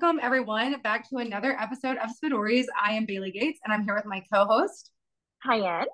[0.00, 2.64] Welcome, everyone, back to another episode of Spidories.
[2.82, 4.92] I am Bailey Gates, and I'm here with my co host,
[5.46, 5.84] Hyann.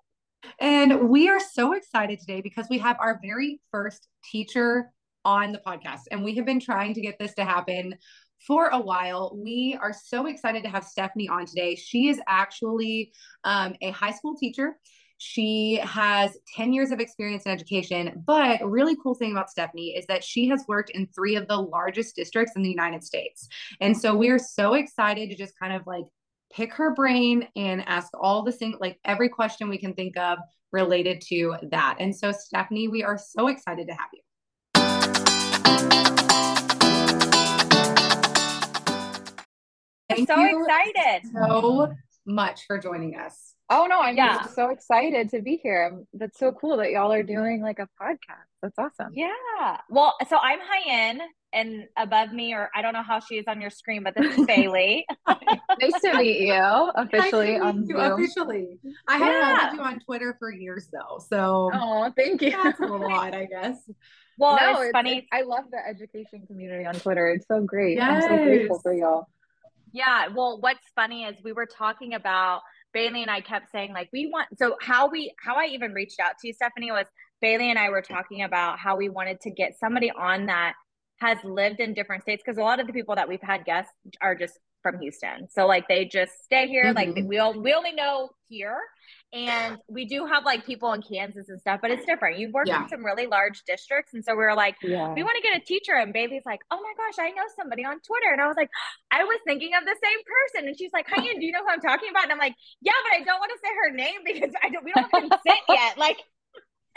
[0.60, 4.92] And we are so excited today because we have our very first teacher
[5.24, 6.03] on the podcast.
[6.12, 7.96] And we have been trying to get this to happen
[8.46, 9.37] for a while.
[9.42, 11.75] We are so excited to have Stephanie on today.
[11.75, 13.11] She is actually
[13.43, 14.77] um, a high school teacher.
[15.19, 19.96] She has 10 years of experience in education, but a really cool thing about Stephanie
[19.96, 23.48] is that she has worked in three of the largest districts in the United States.
[23.80, 26.05] And so we are so excited to just kind of like
[26.52, 30.38] pick her brain and ask all the things, like every question we can think of
[30.70, 31.96] related to that.
[31.98, 34.20] And so, Stephanie, we are so excited to have you.
[40.08, 41.30] Thank so excited.
[41.33, 41.94] So
[42.27, 43.55] much for joining us.
[43.69, 44.47] Oh no, I'm yeah.
[44.47, 45.91] so excited to be here.
[45.93, 48.47] Um, that's so cool that y'all are doing like a podcast.
[48.62, 49.12] That's awesome.
[49.12, 49.79] Yeah.
[49.91, 51.19] Well, so I'm Hyann
[51.52, 54.39] and above me, or I don't know how she is on your screen, but this
[54.39, 55.05] is Bailey.
[55.29, 58.78] nice to meet you officially on you officially.
[59.08, 59.25] I yeah.
[59.25, 61.19] have followed you on Twitter for years though.
[61.28, 62.51] So Oh, thank you.
[62.53, 63.78] That's a lot, I guess.
[64.39, 65.19] Well, no, it's, it's funny.
[65.19, 67.28] It's, I love the education community on Twitter.
[67.30, 67.97] It's so great.
[67.97, 68.25] Yes.
[68.25, 69.27] I'm so grateful for y'all.
[69.92, 70.28] Yeah.
[70.28, 72.61] Well, what's funny is we were talking about
[72.92, 76.20] Bailey and I kept saying like we want so how we how I even reached
[76.20, 77.06] out to you Stephanie was
[77.41, 80.75] Bailey and I were talking about how we wanted to get somebody on that
[81.19, 83.92] has lived in different states because a lot of the people that we've had guests
[84.20, 85.48] are just from Houston.
[85.50, 87.16] So like they just stay here mm-hmm.
[87.19, 88.78] like we all we only know here
[89.33, 92.38] and we do have like people in Kansas and stuff, but it's different.
[92.38, 92.84] You've worked yeah.
[92.84, 94.14] in some really large districts.
[94.14, 95.12] And so we were like, yeah.
[95.12, 95.94] we want to get a teacher.
[95.94, 98.33] And Bailey's like, oh my gosh, I know somebody on Twitter.
[98.33, 98.70] And I was like,
[99.10, 100.68] I was thinking of the same person.
[100.68, 102.24] And she's like, Hyann, do you know who I'm talking about?
[102.24, 104.84] And I'm like, yeah, but I don't want to say her name because I don't,
[104.84, 105.98] we don't have consent yet.
[105.98, 106.18] Like,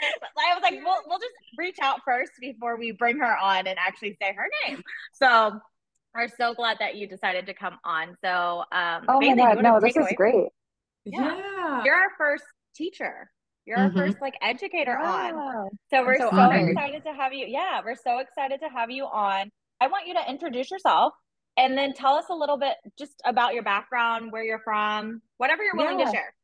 [0.00, 3.76] I was like, we'll, we'll just reach out first before we bring her on and
[3.78, 4.82] actually say her name.
[5.12, 5.60] So
[6.14, 8.16] we're so glad that you decided to come on.
[8.22, 10.48] So, um, oh Bailey, my God, no, this is great.
[11.04, 11.36] Yeah.
[11.36, 11.82] yeah.
[11.84, 12.44] You're our first
[12.74, 13.30] teacher.
[13.66, 13.98] You're mm-hmm.
[13.98, 15.68] our first like educator on.
[15.90, 17.46] So we're so, so excited to have you.
[17.46, 19.50] Yeah, we're so excited to have you on.
[19.80, 21.14] I want you to introduce yourself
[21.56, 25.62] and then tell us a little bit just about your background, where you're from, whatever
[25.62, 26.04] you're willing yeah.
[26.06, 26.34] to share.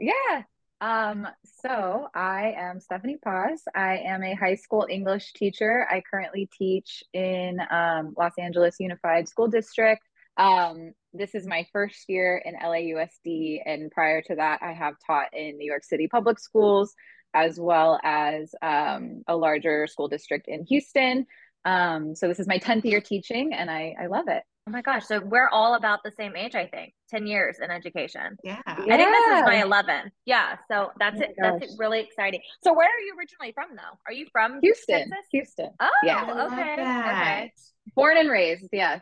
[0.00, 0.42] Yeah.
[0.80, 1.26] Um,
[1.62, 3.62] so I am Stephanie Paz.
[3.74, 5.86] I am a high school English teacher.
[5.90, 10.02] I currently teach in um, Los Angeles Unified School District.
[10.36, 15.34] Um, this is my first year in LAUSD, and prior to that, I have taught
[15.34, 16.94] in New York City public schools
[17.34, 21.26] as well as um, a larger school district in Houston.
[21.64, 24.44] Um, so this is my 10th year teaching, and I, I love it.
[24.68, 25.06] Oh my gosh.
[25.06, 26.92] So we're all about the same age, I think.
[27.08, 28.36] 10 years in education.
[28.44, 28.60] Yeah.
[28.66, 30.12] I think this is my 11.
[30.26, 30.56] Yeah.
[30.70, 31.36] So oh that's oh it.
[31.40, 31.52] Gosh.
[31.60, 32.42] That's it really exciting.
[32.62, 33.96] So where are you originally from though?
[34.06, 35.08] Are you from Houston?
[35.08, 35.26] Texas?
[35.32, 35.70] Houston.
[35.80, 36.48] Oh, yeah.
[36.52, 36.72] okay.
[36.74, 37.52] Okay.
[37.96, 38.68] Born and raised.
[38.70, 39.00] Yeah.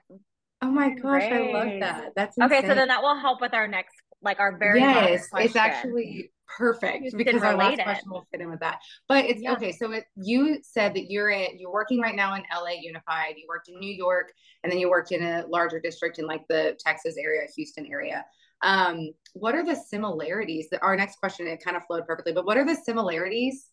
[0.63, 1.33] Oh my gosh, Great.
[1.33, 2.13] I love that.
[2.15, 2.59] That's insane.
[2.59, 2.69] okay.
[2.69, 3.95] So then that will help with our next,
[4.27, 8.61] like our very yes, it's actually perfect because our last question will fit in with
[8.61, 8.81] that.
[9.09, 9.53] But it's yeah.
[9.53, 9.73] okay.
[9.73, 13.35] So it, you said that you're in, you're working right now in LA Unified.
[13.37, 14.33] You worked in New York,
[14.63, 18.27] and then you worked in a larger district in like the Texas area, Houston area.
[18.63, 20.69] Um, what are the similarities?
[20.71, 22.33] That our next question it kind of flowed perfectly.
[22.33, 23.71] But what are the similarities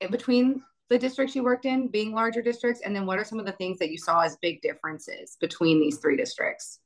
[0.00, 2.82] in between the districts you worked in being larger districts?
[2.84, 5.80] And then what are some of the things that you saw as big differences between
[5.80, 6.80] these three districts?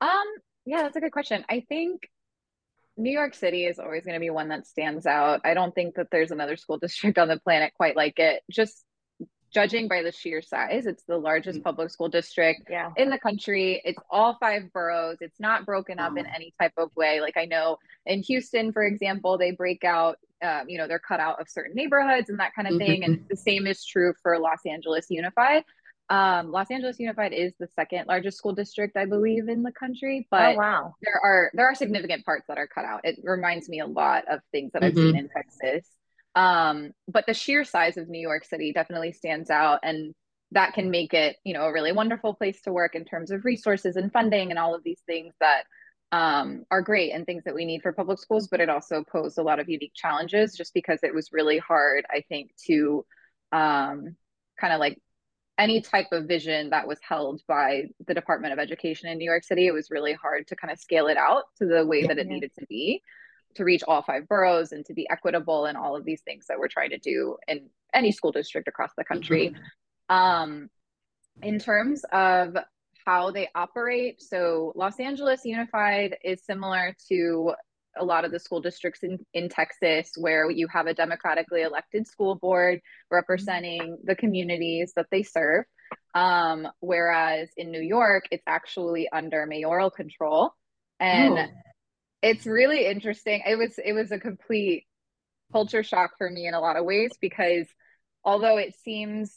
[0.00, 0.26] Um,
[0.64, 1.44] yeah, that's a good question.
[1.48, 2.08] I think
[2.96, 5.40] New York City is always going to be one that stands out.
[5.44, 8.42] I don't think that there's another school district on the planet quite like it.
[8.50, 8.84] Just
[9.52, 11.64] judging by the sheer size, it's the largest mm-hmm.
[11.64, 12.90] public school district yeah.
[12.96, 13.82] in the country.
[13.84, 15.18] It's all five boroughs.
[15.20, 17.20] It's not broken up in any type of way.
[17.20, 21.20] Like I know in Houston, for example, they break out um, you know they're cut
[21.20, 23.26] out of certain neighborhoods and that kind of thing and mm-hmm.
[23.30, 25.62] the same is true for los angeles unified
[26.10, 30.26] um, los angeles unified is the second largest school district i believe in the country
[30.30, 30.94] but oh, wow.
[31.02, 33.00] there are there are significant parts that are cut out.
[33.04, 35.12] It reminds me a lot of things that i've mm-hmm.
[35.12, 35.88] seen in texas.
[36.34, 40.14] Um, but the sheer size of new york city definitely stands out and
[40.50, 43.44] that can make it you know a really wonderful place to work in terms of
[43.44, 45.64] resources and funding and all of these things that
[46.12, 49.38] um, are great and things that we need for public schools, but it also posed
[49.38, 53.04] a lot of unique challenges just because it was really hard, I think, to
[53.50, 54.14] um,
[54.60, 55.00] kind of like
[55.58, 59.44] any type of vision that was held by the Department of Education in New York
[59.44, 59.66] City.
[59.66, 62.08] It was really hard to kind of scale it out to the way yeah.
[62.08, 63.02] that it needed to be
[63.54, 66.58] to reach all five boroughs and to be equitable and all of these things that
[66.58, 69.50] we're trying to do in any school district across the country.
[69.50, 70.14] Mm-hmm.
[70.14, 70.70] Um,
[71.42, 72.56] in terms of
[73.06, 74.22] how they operate.
[74.22, 77.52] So Los Angeles Unified is similar to
[77.96, 82.06] a lot of the school districts in, in Texas where you have a democratically elected
[82.06, 82.80] school board
[83.10, 85.64] representing the communities that they serve.
[86.14, 90.50] Um, whereas in New York, it's actually under mayoral control.
[91.00, 91.46] And oh.
[92.22, 93.42] it's really interesting.
[93.46, 94.84] It was it was a complete
[95.52, 97.66] culture shock for me in a lot of ways because
[98.24, 99.36] although it seems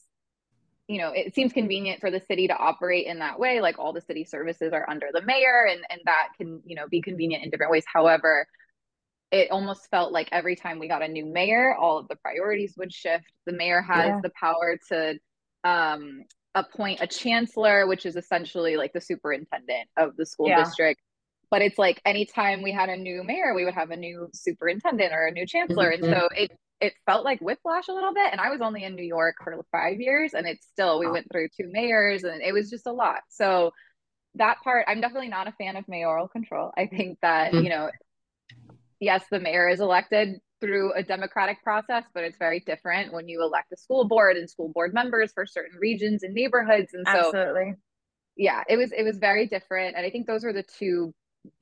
[0.87, 3.93] you know it seems convenient for the city to operate in that way like all
[3.93, 7.43] the city services are under the mayor and and that can you know be convenient
[7.43, 8.47] in different ways however
[9.31, 12.75] it almost felt like every time we got a new mayor all of the priorities
[12.77, 14.19] would shift the mayor has yeah.
[14.21, 15.17] the power to
[15.63, 16.23] um,
[16.53, 20.63] appoint a chancellor which is essentially like the superintendent of the school yeah.
[20.63, 21.01] district
[21.49, 25.11] but it's like anytime we had a new mayor we would have a new superintendent
[25.11, 26.03] or a new chancellor mm-hmm.
[26.03, 28.95] and so it it felt like whiplash a little bit and i was only in
[28.95, 32.53] new york for five years and it's still we went through two mayors and it
[32.53, 33.21] was just a lot.
[33.29, 33.71] So
[34.35, 36.71] that part i'm definitely not a fan of mayoral control.
[36.77, 37.63] I think that mm-hmm.
[37.63, 37.89] you know
[38.99, 43.41] yes the mayor is elected through a democratic process but it's very different when you
[43.41, 47.27] elect a school board and school board members for certain regions and neighborhoods and so
[47.27, 47.73] absolutely.
[48.37, 51.13] Yeah it was it was very different and i think those were the two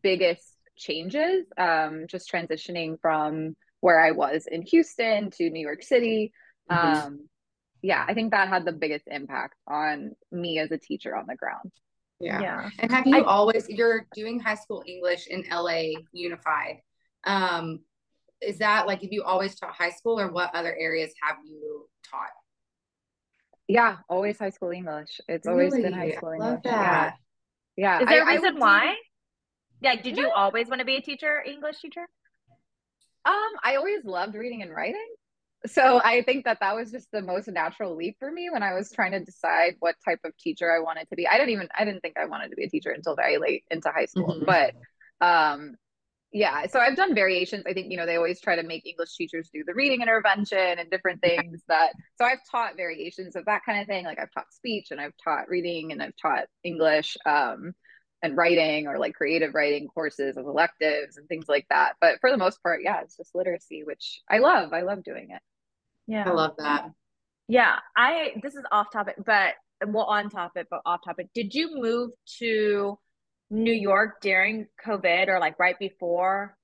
[0.04, 6.32] biggest changes um, just transitioning from where I was in Houston to New York City.
[6.72, 7.06] Mm-hmm.
[7.06, 7.28] Um,
[7.82, 11.36] yeah, I think that had the biggest impact on me as a teacher on the
[11.36, 11.70] ground.
[12.22, 12.40] Yeah.
[12.40, 12.70] yeah.
[12.80, 16.78] And have you I, always, you're doing high school English in LA Unified.
[17.26, 17.82] Um,
[18.42, 21.90] is that like, have you always taught high school or what other areas have you
[22.10, 22.32] taught?
[23.68, 25.20] Yeah, always high school English.
[25.28, 25.66] It's really?
[25.66, 26.52] always been high school I English.
[26.52, 27.14] Love that.
[27.76, 28.00] Yeah.
[28.00, 28.02] yeah.
[28.04, 28.96] Is there I, a reason why?
[29.82, 30.02] Yeah.
[30.02, 32.06] Did you always want to be a teacher, English teacher?
[33.26, 35.08] Um, I always loved reading and writing.
[35.66, 38.74] So I think that that was just the most natural leap for me when I
[38.74, 41.28] was trying to decide what type of teacher I wanted to be.
[41.28, 43.64] I didn't even I didn't think I wanted to be a teacher until very late
[43.72, 44.36] into high school.
[44.36, 44.46] Mm-hmm.
[44.46, 44.74] But
[45.26, 45.76] um
[46.34, 47.64] yeah, so I've done variations.
[47.68, 50.80] I think you know they always try to make English teachers do the reading intervention
[50.80, 54.04] and different things that so I've taught variations of that kind of thing.
[54.04, 57.16] Like I've taught speech and I've taught reading and I've taught English.
[57.26, 57.74] Um
[58.24, 61.94] and writing or like creative writing courses of electives and things like that.
[62.00, 64.72] But for the most part, yeah, it's just literacy, which I love.
[64.72, 65.42] I love doing it.
[66.08, 66.24] Yeah.
[66.28, 66.90] I love that.
[67.50, 67.76] Yeah.
[67.96, 69.56] I, this is off topic, but
[69.86, 71.28] well, on topic, but off topic.
[71.36, 72.98] Did you move to
[73.52, 76.58] New York during COVID or like right before?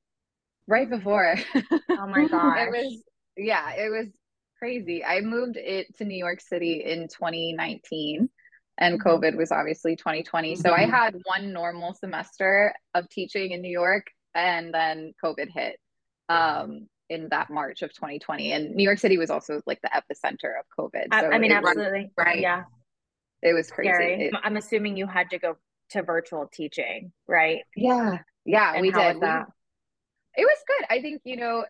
[0.66, 1.36] Right before.
[1.92, 2.58] Oh my gosh.
[2.60, 3.04] it was,
[3.36, 4.08] yeah, it was
[4.58, 5.04] crazy.
[5.04, 8.30] I moved it to New York City in 2019
[8.80, 9.08] and mm-hmm.
[9.08, 10.56] COVID was obviously 2020.
[10.56, 10.92] So I mm-hmm.
[10.92, 15.78] had one normal semester of teaching in New York, and then COVID hit
[16.30, 18.52] um, in that March of 2020.
[18.52, 21.08] And New York City was also like the epicenter of COVID.
[21.12, 22.12] So I, I mean, absolutely.
[22.18, 22.40] right.
[22.40, 22.64] Yeah.
[23.42, 24.26] It was crazy.
[24.26, 25.58] It, I'm assuming you had to go
[25.92, 27.60] to virtual teaching, right?
[27.76, 28.20] Yeah.
[28.46, 29.22] Yeah, and we did.
[29.22, 29.48] that?
[30.36, 30.86] it was good.
[30.90, 31.66] I think, you know,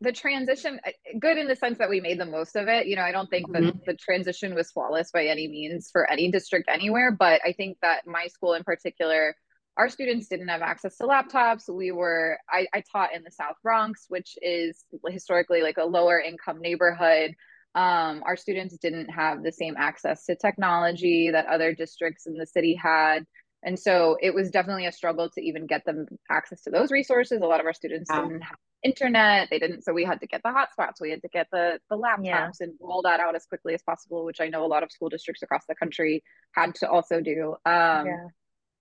[0.00, 2.86] the transition uh, good in the sense that we made the most of it.
[2.86, 3.66] You know i don't think mm-hmm.
[3.66, 7.78] that the transition was flawless by any means for any district anywhere but i think
[7.82, 9.34] that my school in particular
[9.76, 11.68] our students didn't have access to laptops.
[11.68, 16.20] We were I, I taught in the south bronx which is historically like a lower
[16.20, 17.34] income neighborhood.
[17.74, 22.46] Um, our students didn't have the same access to technology that other districts in the
[22.46, 23.26] city had
[23.64, 27.40] and so it was definitely a struggle to even get them access to those resources
[27.42, 29.48] a lot of our students didn't have internet.
[29.50, 31.00] They didn't, so we had to get the hotspots.
[31.00, 32.50] We had to get the the laptops yeah.
[32.60, 35.08] and roll that out as quickly as possible, which I know a lot of school
[35.08, 36.22] districts across the country
[36.52, 37.56] had to also do.
[37.64, 38.26] Um, yeah.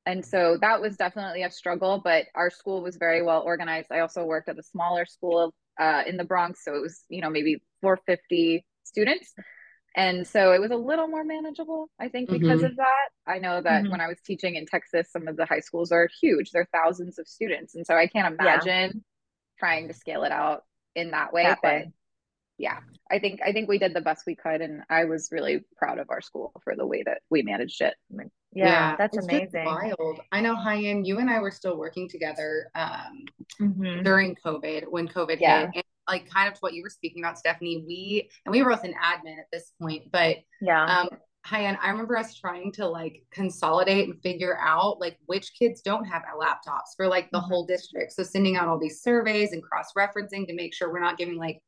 [0.06, 3.87] And so that was definitely a struggle, but our school was very well organized.
[3.90, 7.21] I also worked at a smaller school uh, in the Bronx, so it was you
[7.21, 9.33] know maybe 450 students.
[9.95, 12.66] And so it was a little more manageable, I think, because mm-hmm.
[12.66, 13.09] of that.
[13.28, 13.92] I know that mm-hmm.
[13.92, 16.52] when I was teaching in Texas, some of the high schools are huge.
[16.52, 17.76] They're thousands of students.
[17.76, 19.00] And so I can't imagine yeah
[19.64, 20.64] trying to scale it out
[20.95, 21.44] in that way.
[21.44, 21.92] That but way.
[22.57, 25.64] yeah, I think I think we did the best we could, and I was really
[25.78, 27.95] proud of our school for the way that we managed it.
[28.12, 29.66] Yeah, yeah that's amazing.
[29.66, 30.19] Wild.
[30.31, 33.26] I know, Hyen, you and I were still working together um,
[33.62, 34.04] mm-hmm.
[34.04, 35.71] during COVID when COVID yeah.
[35.73, 35.76] hit.
[35.76, 37.83] And like kind of to what you were speaking about, Stephanie.
[37.86, 41.10] We and we were both in admin at this point, but yeah, um,
[41.45, 46.06] Hyen, I remember us trying to like consolidate and figure out like which kids don't
[46.06, 47.48] have laptops for like the mm-hmm.
[47.48, 48.14] whole district.
[48.14, 51.38] So sending out all these surveys and cross referencing to make sure we're not giving
[51.38, 51.62] like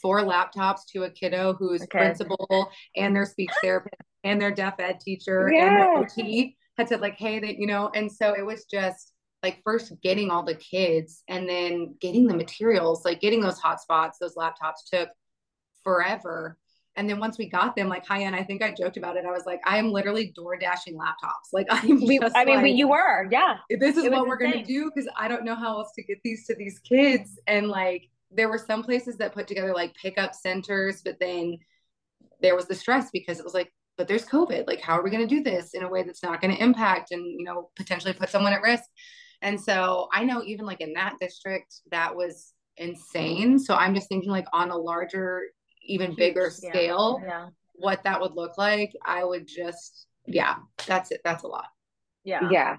[0.00, 1.98] four laptops to a kiddo who's okay.
[1.98, 3.94] principal and their speech therapist
[4.24, 5.66] and their deaf ed teacher yeah.
[5.66, 9.12] and their OT had said like, hey, that you know, and so it was just
[9.42, 14.14] like first getting all the kids and then getting the materials, like getting those hotspots,
[14.20, 15.08] those laptops took
[15.82, 16.58] forever
[16.96, 19.24] and then once we got them, like Hyen, I think I joked about it.
[19.24, 21.52] I was like, I am literally door dashing laptops.
[21.52, 23.58] Like I'm we, I mean, we, you were, yeah.
[23.70, 26.46] This is what we're gonna do because I don't know how else to get these
[26.46, 27.38] to these kids.
[27.46, 31.58] And like there were some places that put together like pickup centers, but then
[32.42, 34.66] there was the stress because it was like but there's COVID.
[34.66, 36.62] Like, how are we going to do this in a way that's not going to
[36.62, 38.84] impact and, you know, potentially put someone at risk?
[39.42, 43.58] And so I know even like in that district, that was insane.
[43.58, 45.42] So I'm just thinking like on a larger,
[45.82, 47.48] even Huge, bigger scale, yeah.
[47.74, 48.92] what that would look like.
[49.04, 50.56] I would just, yeah,
[50.86, 51.20] that's it.
[51.24, 51.68] That's a lot.
[52.24, 52.48] Yeah.
[52.50, 52.76] Yeah.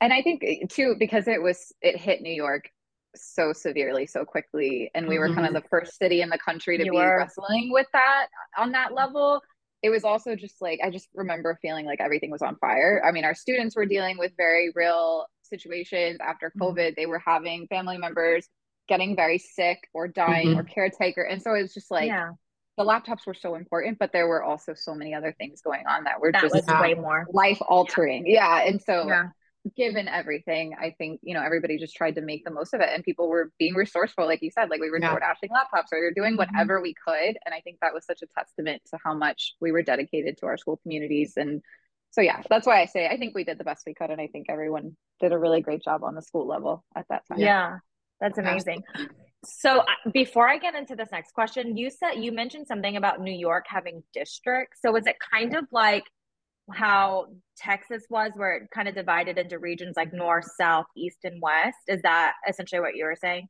[0.00, 2.70] And I think eh, too, because it was, it hit New York
[3.16, 5.20] so severely so quickly and we mm-hmm.
[5.20, 5.62] were kind of mm-hmm.
[5.62, 7.18] the first city in the country to you be were.
[7.18, 8.26] wrestling with that
[8.56, 9.40] on that level
[9.82, 13.10] it was also just like i just remember feeling like everything was on fire i
[13.10, 16.62] mean our students were dealing with very real situations after mm-hmm.
[16.62, 16.94] covid mm-hmm.
[16.96, 18.48] they were having family members
[18.88, 20.60] getting very sick or dying mm-hmm.
[20.60, 21.22] or caretaker.
[21.22, 22.30] And so it was just like yeah.
[22.76, 26.04] the laptops were so important, but there were also so many other things going on
[26.04, 28.26] that were that just was way more life altering.
[28.26, 28.62] Yeah.
[28.62, 28.68] yeah.
[28.68, 29.28] And so yeah.
[29.76, 32.88] given everything, I think, you know, everybody just tried to make the most of it
[32.92, 34.26] and people were being resourceful.
[34.26, 35.18] Like you said, like we were yeah.
[35.18, 36.52] dashing laptops or we were doing mm-hmm.
[36.52, 36.84] whatever mm-hmm.
[36.84, 37.36] we could.
[37.44, 40.46] And I think that was such a testament to how much we were dedicated to
[40.46, 41.62] our school communities and
[42.10, 44.20] so yeah, that's why I say I think we did the best we could, and
[44.20, 47.38] I think everyone did a really great job on the school level at that time.
[47.38, 47.78] Yeah,
[48.20, 48.82] that's amazing.
[49.44, 53.20] So uh, before I get into this next question, you said you mentioned something about
[53.20, 54.80] New York having districts.
[54.84, 56.04] So is it kind of like
[56.72, 61.40] how Texas was, where it kind of divided into regions like north, south, east, and
[61.40, 61.78] west?
[61.86, 63.48] Is that essentially what you were saying?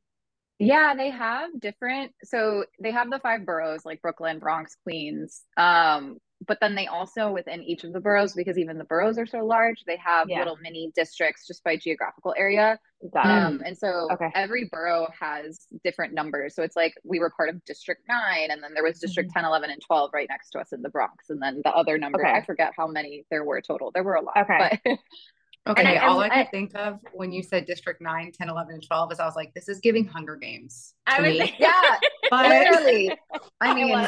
[0.59, 2.11] Yeah, they have different.
[2.23, 5.41] So they have the five boroughs like Brooklyn, Bronx, Queens.
[5.57, 9.25] Um, but then they also within each of the boroughs because even the boroughs are
[9.25, 10.39] so large they have yeah.
[10.39, 12.79] little mini districts just by geographical area
[13.23, 14.29] um, and so okay.
[14.35, 18.63] every borough has different numbers so it's like we were part of district 9 and
[18.63, 19.39] then there was district mm-hmm.
[19.39, 21.97] 10 11 and 12 right next to us in the bronx and then the other
[21.97, 22.37] number okay.
[22.37, 24.99] i forget how many there were total there were a lot okay but,
[25.67, 28.73] Okay, I, all I, I could think of when you said District 9, 10, 11,
[28.75, 30.95] and 12 is I was like, this is giving Hunger Games.
[31.05, 31.97] I was, yeah,
[32.29, 33.11] but literally.
[33.61, 34.07] I mean,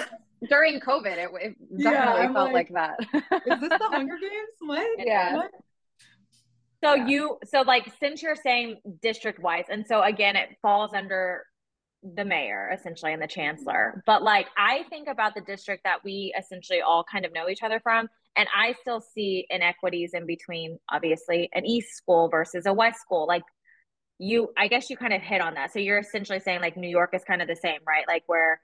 [0.50, 3.22] during COVID, it, it definitely yeah, felt like, like, that.
[3.46, 4.32] is this the Hunger Games?
[4.60, 4.88] What?
[5.06, 5.36] Yeah.
[5.36, 5.52] What?
[6.84, 7.08] So yeah.
[7.08, 11.46] you so like since you're saying district wise, and so again, it falls under
[12.04, 14.02] the mayor essentially and the chancellor.
[14.08, 17.62] But like I think about the district that we essentially all kind of know each
[17.62, 22.74] other from, and I still see inequities in between obviously an east school versus a
[22.74, 23.28] west school.
[23.28, 23.44] Like
[24.20, 25.74] you I guess you kind of hit on that.
[25.74, 28.08] So you're essentially saying like New York is kind of the same, right?
[28.08, 28.62] Like where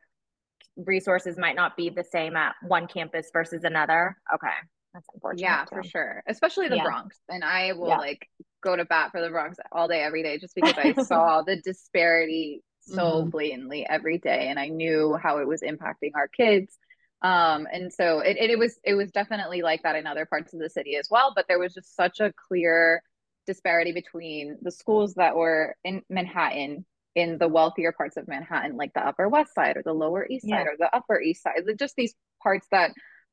[0.78, 4.18] resources might not be the same at one campus versus another.
[4.34, 4.48] Okay.
[4.94, 5.42] That's unfortunate.
[5.42, 5.76] Yeah, too.
[5.76, 6.24] for sure.
[6.28, 6.84] Especially the yeah.
[6.84, 7.18] Bronx.
[7.30, 7.98] And I will yeah.
[7.98, 8.28] like
[8.64, 11.58] go to bat for the Bronx all day, every day, just because I saw the
[11.62, 13.30] disparity so mm-hmm.
[13.30, 14.48] blatantly every day.
[14.50, 16.78] And I knew how it was impacting our kids.
[17.22, 20.54] Um, and so it, it, it was it was definitely like that in other parts
[20.54, 21.34] of the city as well.
[21.36, 23.02] But there was just such a clear
[23.48, 28.94] disparity between the schools that were in Manhattan in the wealthier parts of Manhattan, like
[28.94, 30.64] the Upper West Side or the Lower East Side yeah.
[30.64, 32.92] or the Upper East Side, just these parts that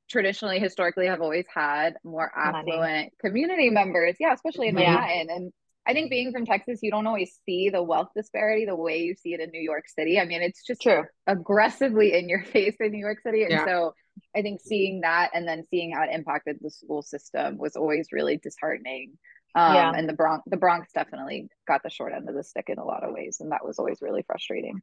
[0.08, 3.12] traditionally, historically, have always had more affluent Money.
[3.20, 4.16] community members.
[4.18, 4.94] Yeah, especially in yeah.
[4.94, 5.28] Manhattan.
[5.30, 5.52] And
[5.86, 9.14] I think being from Texas, you don't always see the wealth disparity the way you
[9.14, 10.18] see it in New York City.
[10.18, 13.42] I mean, it's just true aggressively in your face in New York City.
[13.42, 13.64] And yeah.
[13.66, 13.94] so
[14.34, 18.08] I think seeing that and then seeing how it impacted the school system was always
[18.12, 19.18] really disheartening.
[19.54, 19.92] Um, yeah.
[19.94, 22.84] And the Bronx, the Bronx definitely got the short end of the stick in a
[22.84, 24.80] lot of ways, and that was always really frustrating.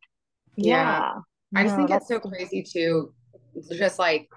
[0.56, 1.60] Yeah, yeah.
[1.60, 3.14] I just no, think it's so crazy too.
[3.78, 4.30] Just like,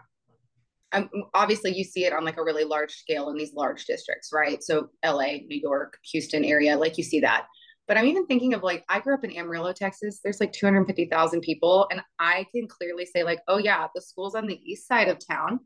[0.95, 4.31] um, obviously, you see it on like a really large scale in these large districts,
[4.33, 4.63] right?
[4.63, 7.47] So, L.A., New York, Houston area, like you see that.
[7.87, 10.21] But I'm even thinking of like I grew up in Amarillo, Texas.
[10.23, 14.47] There's like 250,000 people, and I can clearly say like, oh yeah, the schools on
[14.47, 15.61] the east side of town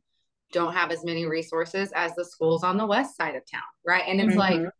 [0.52, 4.04] don't have as many resources as the schools on the west side of town, right?
[4.06, 4.62] And it's mm-hmm.
[4.62, 4.73] like,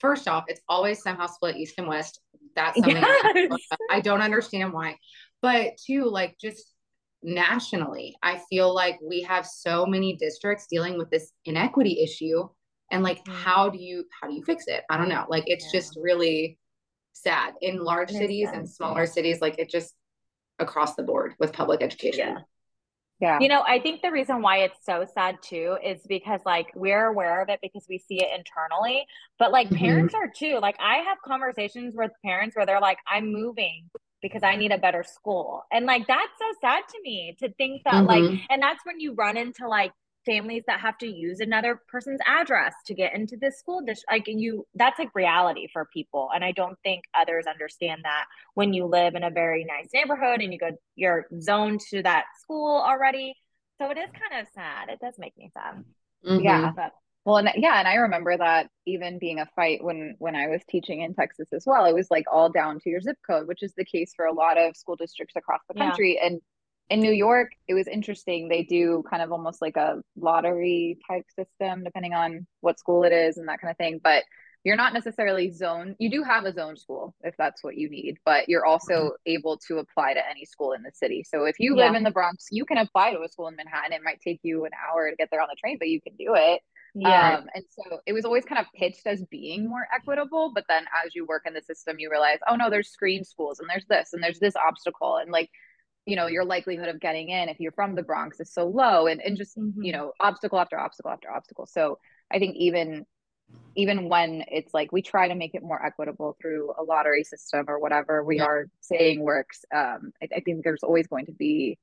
[0.00, 2.20] first off, it's always somehow split east and west.
[2.56, 2.96] That's something
[3.34, 3.60] yes.
[3.90, 4.96] I don't understand why.
[5.42, 6.69] But two, like just
[7.22, 12.48] nationally, I feel like we have so many districts dealing with this inequity issue.
[12.90, 13.32] And like, mm-hmm.
[13.32, 14.82] how do you how do you fix it?
[14.90, 15.24] I don't know.
[15.28, 15.80] Like, it's yeah.
[15.80, 16.58] just really
[17.12, 19.40] sad in large cities and smaller cities.
[19.40, 19.94] Like, it just
[20.58, 22.28] across the board with public education.
[22.28, 22.38] Yeah.
[23.20, 23.38] Yeah.
[23.38, 27.04] You know, I think the reason why it's so sad too is because like we're
[27.04, 29.04] aware of it because we see it internally,
[29.38, 29.76] but like mm-hmm.
[29.76, 30.58] parents are too.
[30.60, 33.90] Like I have conversations with parents where they're like, I'm moving
[34.22, 35.64] because I need a better school.
[35.72, 38.06] And like that's so sad to me to think that mm-hmm.
[38.06, 39.92] like and that's when you run into like
[40.26, 44.24] families that have to use another person's address to get into this school district like
[44.26, 48.84] you that's like reality for people and i don't think others understand that when you
[48.84, 53.34] live in a very nice neighborhood and you go you're zoned to that school already
[53.78, 55.82] so it is kind of sad it does make me sad
[56.26, 56.44] mm-hmm.
[56.44, 56.92] yeah but
[57.24, 60.62] well and yeah and i remember that even being a fight when when i was
[60.68, 63.62] teaching in texas as well it was like all down to your zip code which
[63.62, 66.26] is the case for a lot of school districts across the country yeah.
[66.26, 66.40] and
[66.90, 68.48] in New York, it was interesting.
[68.48, 73.12] They do kind of almost like a lottery type system, depending on what school it
[73.12, 74.00] is and that kind of thing.
[74.02, 74.24] But
[74.64, 75.96] you're not necessarily zoned.
[75.98, 79.14] You do have a zone school if that's what you need, but you're also mm-hmm.
[79.26, 81.24] able to apply to any school in the city.
[81.24, 81.86] So if you yeah.
[81.86, 83.92] live in the Bronx, you can apply to a school in Manhattan.
[83.92, 86.14] It might take you an hour to get there on the train, but you can
[86.16, 86.60] do it.
[86.94, 87.38] Yeah.
[87.38, 90.84] Um, and so it was always kind of pitched as being more equitable, but then
[91.04, 93.86] as you work in the system, you realize, oh no, there's screen schools and there's
[93.86, 95.16] this and there's this obstacle.
[95.16, 95.50] And like,
[96.06, 99.06] you know, your likelihood of getting in if you're from the Bronx is so low
[99.06, 99.82] and, and just, mm-hmm.
[99.82, 101.66] you know, obstacle after obstacle after obstacle.
[101.66, 101.98] So
[102.30, 103.06] I think even
[103.74, 107.64] even when it's like we try to make it more equitable through a lottery system
[107.68, 108.44] or whatever we yeah.
[108.44, 111.78] are saying works, um, I, I think there's always going to be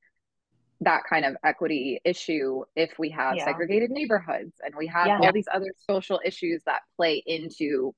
[0.81, 3.45] that kind of equity issue if we have yeah.
[3.45, 5.19] segregated neighborhoods and we have yeah.
[5.21, 7.93] all these other social issues that play into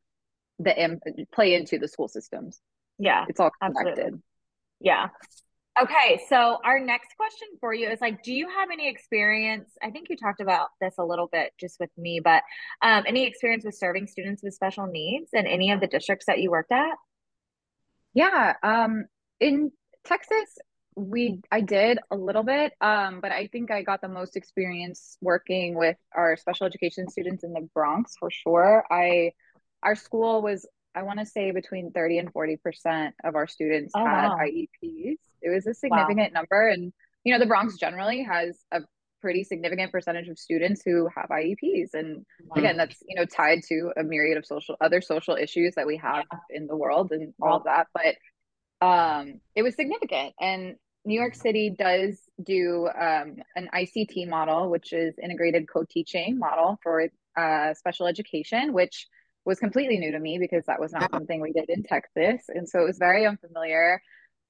[0.59, 2.61] the play into the school systems
[2.97, 4.19] yeah it's all connected absolutely.
[4.81, 5.07] yeah
[5.81, 9.89] okay so our next question for you is like do you have any experience i
[9.89, 12.43] think you talked about this a little bit just with me but
[12.81, 16.39] um, any experience with serving students with special needs in any of the districts that
[16.39, 16.95] you worked at
[18.13, 19.05] yeah um
[19.39, 19.71] in
[20.05, 20.57] texas
[20.99, 25.17] we I did a little bit, um, but I think I got the most experience
[25.21, 28.83] working with our special education students in the Bronx for sure.
[28.91, 29.31] I
[29.81, 33.93] our school was I want to say between 30 and 40 percent of our students
[33.95, 34.37] oh, had wow.
[34.41, 35.17] IEPs.
[35.41, 36.41] It was a significant wow.
[36.41, 36.91] number, and
[37.23, 38.81] you know the Bronx generally has a
[39.21, 42.55] pretty significant percentage of students who have IEPs, and wow.
[42.57, 45.97] again that's you know tied to a myriad of social other social issues that we
[45.97, 46.57] have yeah.
[46.57, 48.15] in the world and all of that, but
[48.81, 50.75] um it was significant and
[51.05, 57.07] New York City does do um, an ICT model, which is integrated co-teaching model for
[57.37, 59.07] uh, special education, which
[59.45, 62.67] was completely new to me because that was not something we did in Texas, and
[62.67, 64.01] so it was very unfamiliar.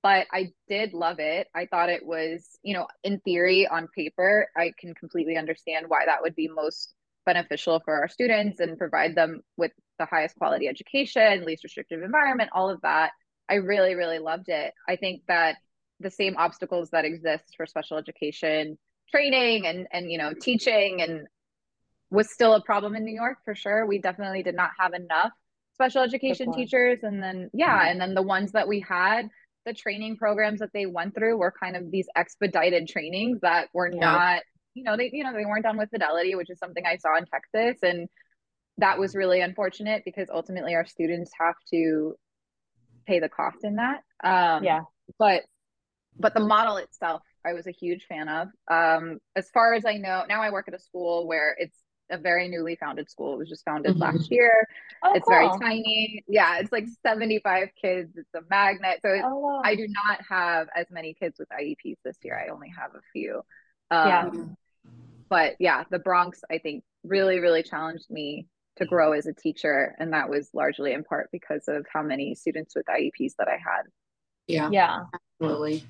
[0.02, 1.48] But I did love it.
[1.54, 6.06] I thought it was, you know, in theory, on paper, I can completely understand why
[6.06, 6.94] that would be most
[7.26, 12.50] beneficial for our students and provide them with the highest quality education, least restrictive environment,
[12.54, 13.12] all of that.
[13.50, 14.74] I really, really loved it.
[14.88, 15.58] I think that
[16.00, 18.78] the same obstacles that exist for special education
[19.12, 21.28] training and and you know teaching and
[22.12, 23.86] was still a problem in New York for sure.
[23.86, 25.32] We definitely did not have enough
[25.74, 27.92] special education teachers and then yeah, mm-hmm.
[27.92, 29.30] and then the ones that we had
[29.66, 33.92] the training programs that they went through were kind of these expedited trainings that were
[33.92, 34.00] yeah.
[34.00, 34.42] not
[34.74, 37.18] you know they you know they weren't done with fidelity which is something I saw
[37.18, 38.08] in Texas and
[38.78, 42.16] that was really unfortunate because ultimately our students have to
[43.06, 44.82] pay the cost in that um yeah
[45.18, 45.44] but
[46.20, 48.48] but the model itself i was a huge fan of.
[48.70, 51.78] Um, as far as i know now i work at a school where it's
[52.10, 53.34] a very newly founded school.
[53.34, 54.02] It was just founded mm-hmm.
[54.02, 54.68] last year.
[55.04, 55.34] Oh, it's cool.
[55.34, 56.24] very tiny.
[56.28, 58.18] Yeah it's like 75 kids.
[58.18, 59.00] It's a magnet.
[59.02, 59.62] So oh, wow.
[59.64, 62.38] i do not have as many kids with ieps this year.
[62.38, 63.42] I only have a few.
[63.92, 64.30] Um, yeah.
[65.30, 68.46] but yeah the bronx i think really really challenged me
[68.78, 69.96] to grow as a teacher.
[70.00, 73.58] And that was largely in part because of how many students with ieps that i
[73.58, 73.84] had
[74.50, 75.04] yeah yeah
[75.40, 75.84] absolutely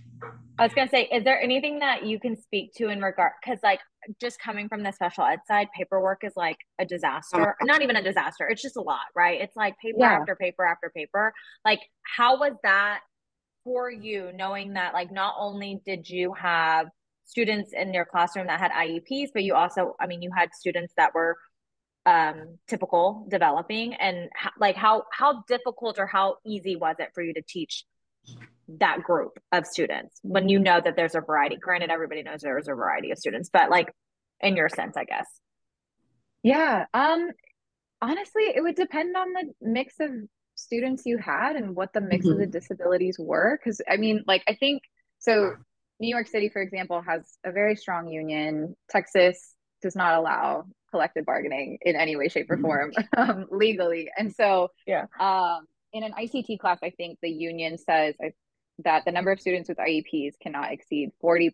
[0.60, 3.32] I was gonna say, is there anything that you can speak to in regard?
[3.42, 3.80] Because like
[4.20, 7.42] just coming from the special ed side, paperwork is like a disaster.
[7.42, 7.66] Uh-huh.
[7.66, 8.46] Not even a disaster.
[8.46, 9.40] It's just a lot, right?
[9.40, 10.20] It's like paper yeah.
[10.20, 11.34] after paper after paper.
[11.64, 13.00] Like, how was that
[13.64, 16.88] for you, knowing that like not only did you have
[17.24, 20.94] students in your classroom that had IEPs, but you also, I mean, you had students
[20.98, 21.38] that were
[22.06, 27.34] um typical developing and like how how difficult or how easy was it for you
[27.34, 27.84] to teach
[28.78, 32.68] that group of students when you know that there's a variety granted everybody knows there's
[32.68, 33.92] a variety of students but like
[34.42, 35.26] in your sense i guess
[36.44, 37.30] yeah um
[38.02, 40.12] honestly it would depend on the mix of
[40.56, 42.34] students you had and what the mix mm-hmm.
[42.34, 42.52] of the mm-hmm.
[42.52, 44.84] disabilities were because i mean like i think
[45.18, 45.54] so
[46.00, 51.26] new york city for example has a very strong union texas does not allow collective
[51.26, 52.66] bargaining in any way shape or mm-hmm.
[52.66, 57.78] form um, legally and so yeah um in an ICT class, I think the union
[57.78, 58.16] says
[58.84, 61.52] that the number of students with IEPs cannot exceed 40%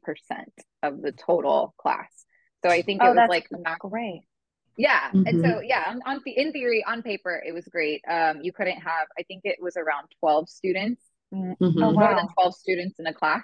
[0.83, 2.09] of the total class.
[2.63, 4.23] So I think oh, it was like not great.
[4.77, 5.09] Yeah.
[5.09, 5.27] Mm-hmm.
[5.27, 5.65] And so mm-hmm.
[5.65, 8.01] yeah, on, on the in theory, on paper, it was great.
[8.09, 11.01] Um, you couldn't have, I think it was around 12 students,
[11.33, 11.79] mm-hmm.
[11.79, 12.15] more wow.
[12.15, 13.43] than 12 students in a class.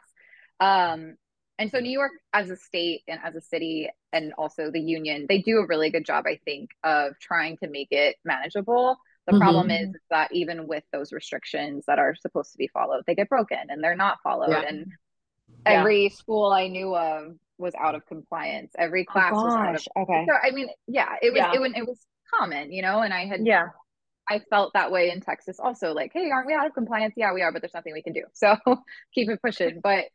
[0.59, 1.15] Um,
[1.57, 5.25] and so New York as a state and as a city and also the union,
[5.29, 8.97] they do a really good job, I think, of trying to make it manageable.
[9.27, 9.41] The mm-hmm.
[9.41, 13.29] problem is, that even with those restrictions that are supposed to be followed, they get
[13.29, 14.51] broken and they're not followed.
[14.51, 14.63] Yeah.
[14.67, 14.91] And
[15.65, 16.09] every yeah.
[16.09, 18.73] school I knew of was out of compliance.
[18.77, 20.25] Every oh, class oh, was out of okay.
[20.27, 21.51] So I mean, yeah, it was yeah.
[21.53, 21.99] it, it was
[22.33, 23.67] common, you know, and I had yeah.
[24.29, 27.13] I felt that way in Texas also, like, hey, aren't we out of compliance?
[27.17, 28.23] Yeah, we are, but there's nothing we can do.
[28.33, 28.57] So
[29.13, 29.79] keep it pushing.
[29.81, 30.05] But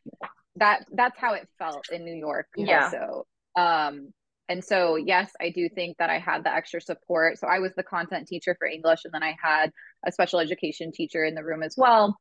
[0.56, 2.84] that that's how it felt in New York yeah.
[2.84, 3.26] also.
[3.56, 4.12] Um
[4.48, 7.38] and so yes, I do think that I had the extra support.
[7.38, 9.72] So I was the content teacher for English and then I had
[10.06, 12.16] a special education teacher in the room as well.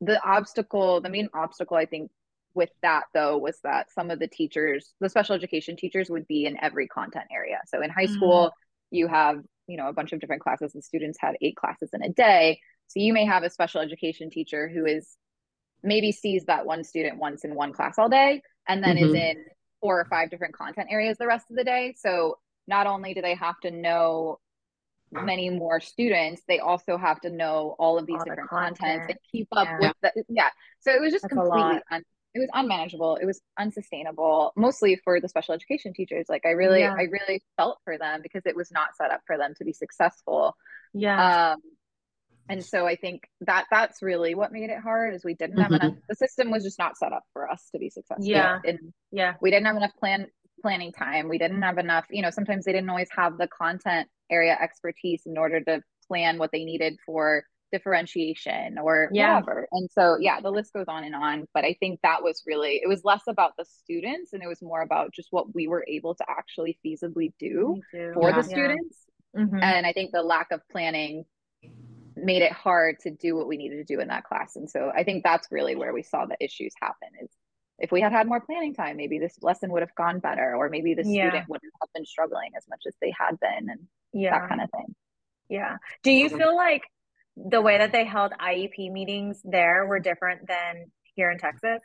[0.00, 2.10] The obstacle, the main obstacle I think
[2.54, 6.46] with that though was that some of the teachers, the special education teachers would be
[6.46, 7.58] in every content area.
[7.66, 8.52] So in high school,
[8.90, 12.02] you have, you know, a bunch of different classes and students had eight classes in
[12.02, 12.60] a day.
[12.88, 15.16] So you may have a special education teacher who is
[15.82, 19.06] maybe sees that one student once in one class all day and then mm-hmm.
[19.06, 19.44] is in
[19.80, 21.94] four or five different content areas the rest of the day.
[21.98, 24.38] So not only do they have to know
[25.12, 29.06] many more students, they also have to know all of these all different the contents
[29.08, 29.78] and keep up yeah.
[29.80, 30.48] with the yeah.
[30.80, 32.02] So it was just That's completely un,
[32.34, 33.16] it was unmanageable.
[33.16, 36.26] It was unsustainable, mostly for the special education teachers.
[36.28, 36.94] Like I really yeah.
[36.94, 39.72] I really felt for them because it was not set up for them to be
[39.72, 40.56] successful.
[40.92, 41.52] Yeah.
[41.52, 41.60] Um
[42.50, 45.70] and so i think that that's really what made it hard is we didn't have
[45.70, 45.86] mm-hmm.
[45.86, 48.78] enough the system was just not set up for us to be successful yeah and
[49.12, 50.26] yeah we didn't have enough plan
[50.60, 54.08] planning time we didn't have enough you know sometimes they didn't always have the content
[54.30, 59.34] area expertise in order to plan what they needed for differentiation or yeah.
[59.34, 62.42] whatever and so yeah the list goes on and on but i think that was
[62.46, 65.68] really it was less about the students and it was more about just what we
[65.68, 67.80] were able to actually feasibly do
[68.12, 68.36] for yeah.
[68.36, 68.98] the students
[69.34, 69.42] yeah.
[69.42, 69.62] mm-hmm.
[69.62, 71.24] and i think the lack of planning
[72.22, 74.56] made it hard to do what we needed to do in that class.
[74.56, 77.30] And so I think that's really where we saw the issues happen is
[77.78, 80.68] if we had had more planning time, maybe this lesson would have gone better, or
[80.68, 81.28] maybe the yeah.
[81.28, 83.80] student wouldn't have been struggling as much as they had been and
[84.12, 84.38] yeah.
[84.38, 84.94] that kind of thing.
[85.48, 85.78] Yeah.
[86.02, 86.36] Do you mm-hmm.
[86.36, 86.82] feel like
[87.36, 91.80] the way that they held IEP meetings there were different than here in Texas?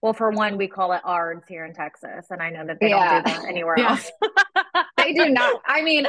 [0.00, 2.90] Well, for one, we call it ARDS here in Texas, and I know that they
[2.90, 3.20] yeah.
[3.20, 3.90] don't do that anywhere yeah.
[3.90, 4.10] else.
[4.96, 5.60] they do not.
[5.66, 6.06] I mean,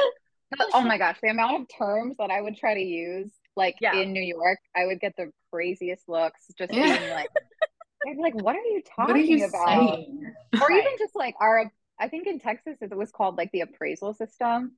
[0.72, 3.96] oh my gosh, the amount of terms that I would try to use, like yeah.
[3.96, 6.98] in New York, I would get the craziest looks, just yeah.
[6.98, 7.28] being like,
[8.08, 10.34] I'd be like, "What are you talking are you about?" Saying?
[10.60, 14.14] Or even just like our, I think in Texas it was called like the appraisal
[14.14, 14.76] system.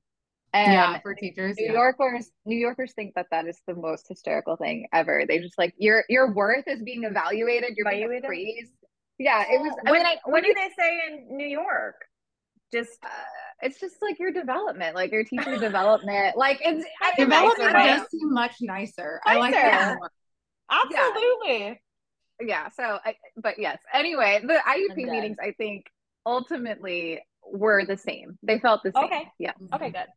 [0.55, 1.71] And yeah, for teachers, New yeah.
[1.71, 5.23] Yorkers, New Yorkers think that that is the most hysterical thing ever.
[5.27, 7.73] They just like your your worth is being evaluated.
[7.75, 8.71] You're being appraised.
[9.17, 9.73] Yeah, it was.
[9.81, 11.95] When, I mean, I, what do they say in New York?
[12.73, 12.97] Just.
[13.03, 13.09] Uh,
[13.63, 16.35] it's just like your development, like your teacher development.
[16.35, 16.85] Like it's
[17.17, 19.21] development nicer, does seem much nicer.
[19.25, 19.37] nicer.
[19.37, 20.11] I like that more.
[20.69, 21.79] Absolutely.
[22.41, 22.45] Yeah.
[22.45, 23.79] yeah so, I, but yes.
[23.93, 25.85] Anyway, the IEP meetings, I think,
[26.25, 28.37] ultimately were the same.
[28.43, 29.05] They felt the same.
[29.05, 29.31] Okay.
[29.39, 29.53] Yeah.
[29.73, 29.91] Okay.
[29.91, 30.07] Good.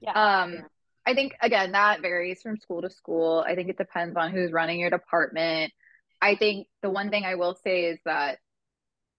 [0.00, 0.12] Yeah.
[0.42, 0.66] Um.
[1.06, 3.44] I think again that varies from school to school.
[3.46, 5.72] I think it depends on who's running your department.
[6.20, 8.38] I think the one thing I will say is that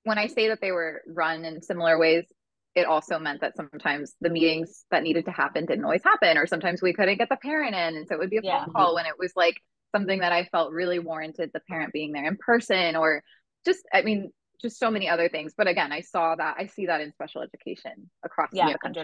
[0.03, 2.25] when I say that they were run in similar ways,
[2.73, 6.47] it also meant that sometimes the meetings that needed to happen didn't always happen, or
[6.47, 7.97] sometimes we couldn't get the parent in.
[7.97, 8.63] And so it would be a yeah.
[8.65, 9.55] phone call when it was like
[9.93, 13.23] something that I felt really warranted the parent being there in person, or
[13.65, 14.31] just, I mean,
[14.61, 15.53] just so many other things.
[15.57, 19.03] But again, I saw that, I see that in special education across yeah, the country.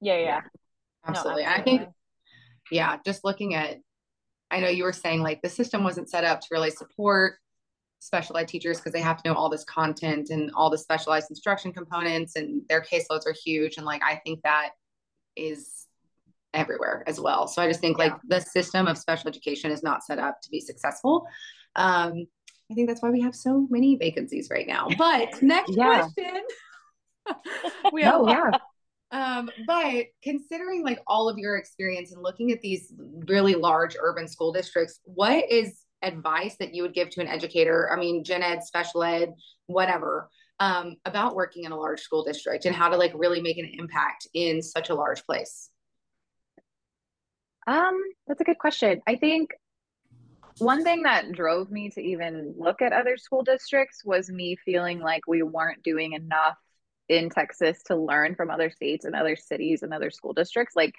[0.00, 0.24] Yeah, yeah.
[0.24, 0.40] yeah.
[1.04, 1.42] Absolutely.
[1.42, 1.60] No, absolutely.
[1.60, 1.94] I think,
[2.70, 3.78] yeah, just looking at,
[4.50, 7.34] I know you were saying like the system wasn't set up to really support
[8.02, 11.30] special ed teachers because they have to know all this content and all the specialized
[11.30, 14.70] instruction components and their caseloads are huge and like i think that
[15.36, 15.86] is
[16.52, 17.46] everywhere as well.
[17.46, 18.04] So i just think yeah.
[18.04, 21.26] like the system of special education is not set up to be successful.
[21.76, 22.26] Um
[22.70, 24.88] i think that's why we have so many vacancies right now.
[24.98, 26.42] But next question.
[27.92, 28.58] We have oh, yeah.
[29.12, 32.92] Um, but considering like all of your experience and looking at these
[33.28, 37.90] really large urban school districts, what is advice that you would give to an educator,
[37.92, 39.32] I mean, gen ed, special ed,
[39.66, 40.28] whatever,
[40.60, 43.70] um, about working in a large school district and how to like really make an
[43.78, 45.70] impact in such a large place?
[47.66, 49.02] Um, that's a good question.
[49.06, 49.50] I think
[50.58, 55.00] one thing that drove me to even look at other school districts was me feeling
[55.00, 56.58] like we weren't doing enough
[57.08, 60.76] in Texas to learn from other states and other cities and other school districts.
[60.76, 60.94] Like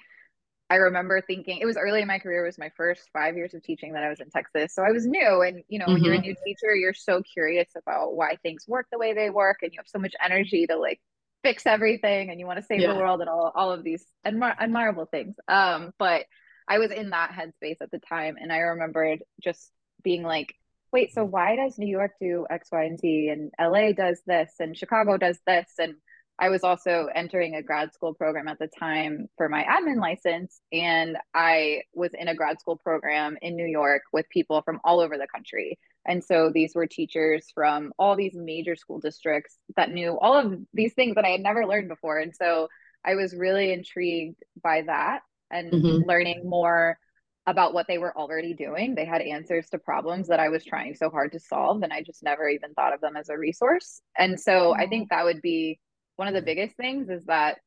[0.70, 3.52] I remember thinking it was early in my career, it was my first five years
[3.54, 4.74] of teaching that I was in Texas.
[4.74, 5.42] So I was new.
[5.42, 5.94] And, you know, mm-hmm.
[5.94, 6.28] when you're a mm-hmm.
[6.28, 9.58] new teacher, you're so curious about why things work the way they work.
[9.62, 11.00] And you have so much energy to like
[11.42, 12.92] fix everything and you want to save yeah.
[12.92, 15.36] the world and all, all of these admir- admirable things.
[15.48, 16.24] Um, but
[16.66, 18.36] I was in that headspace at the time.
[18.40, 19.70] And I remembered just
[20.02, 20.54] being like,
[20.92, 23.28] wait, so why does New York do X, Y, and Z?
[23.28, 25.68] And LA does this and Chicago does this.
[25.78, 25.96] And
[26.38, 30.60] I was also entering a grad school program at the time for my admin license.
[30.72, 35.00] And I was in a grad school program in New York with people from all
[35.00, 35.78] over the country.
[36.06, 40.58] And so these were teachers from all these major school districts that knew all of
[40.74, 42.18] these things that I had never learned before.
[42.18, 42.68] And so
[43.04, 45.20] I was really intrigued by that
[45.50, 46.08] and mm-hmm.
[46.08, 46.98] learning more
[47.46, 48.94] about what they were already doing.
[48.94, 52.02] They had answers to problems that I was trying so hard to solve, and I
[52.02, 54.00] just never even thought of them as a resource.
[54.16, 54.80] And so mm-hmm.
[54.80, 55.78] I think that would be
[56.16, 57.58] one of the biggest things is that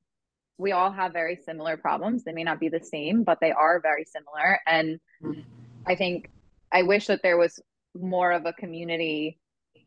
[0.57, 2.23] we all have very similar problems.
[2.23, 4.59] They may not be the same, but they are very similar.
[4.65, 5.41] And mm-hmm.
[5.85, 6.29] I think
[6.71, 7.59] I wish that there was
[7.95, 9.39] more of a community,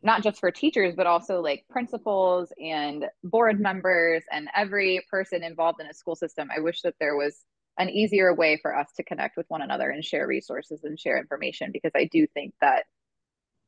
[0.03, 5.81] not just for teachers, but also like principals and board members and every person involved
[5.81, 6.49] in a school system.
[6.55, 7.45] I wish that there was
[7.79, 11.19] an easier way for us to connect with one another and share resources and share
[11.19, 12.85] information because I do think that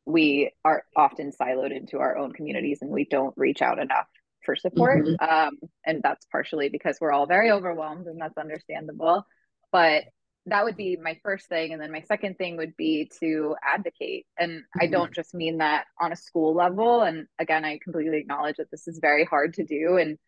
[0.04, 4.08] we are often siloed into our own communities and we don't reach out enough
[4.44, 5.04] for support.
[5.04, 5.24] Mm-hmm.
[5.24, 9.24] Um, and that's partially because we're all very overwhelmed and that's understandable.
[9.70, 10.04] But
[10.46, 11.72] that would be my first thing.
[11.72, 14.26] And then my second thing would be to advocate.
[14.38, 14.80] And mm-hmm.
[14.82, 17.02] I don't just mean that on a school level.
[17.02, 19.98] And again, I completely acknowledge that this is very hard to do.
[19.98, 20.18] And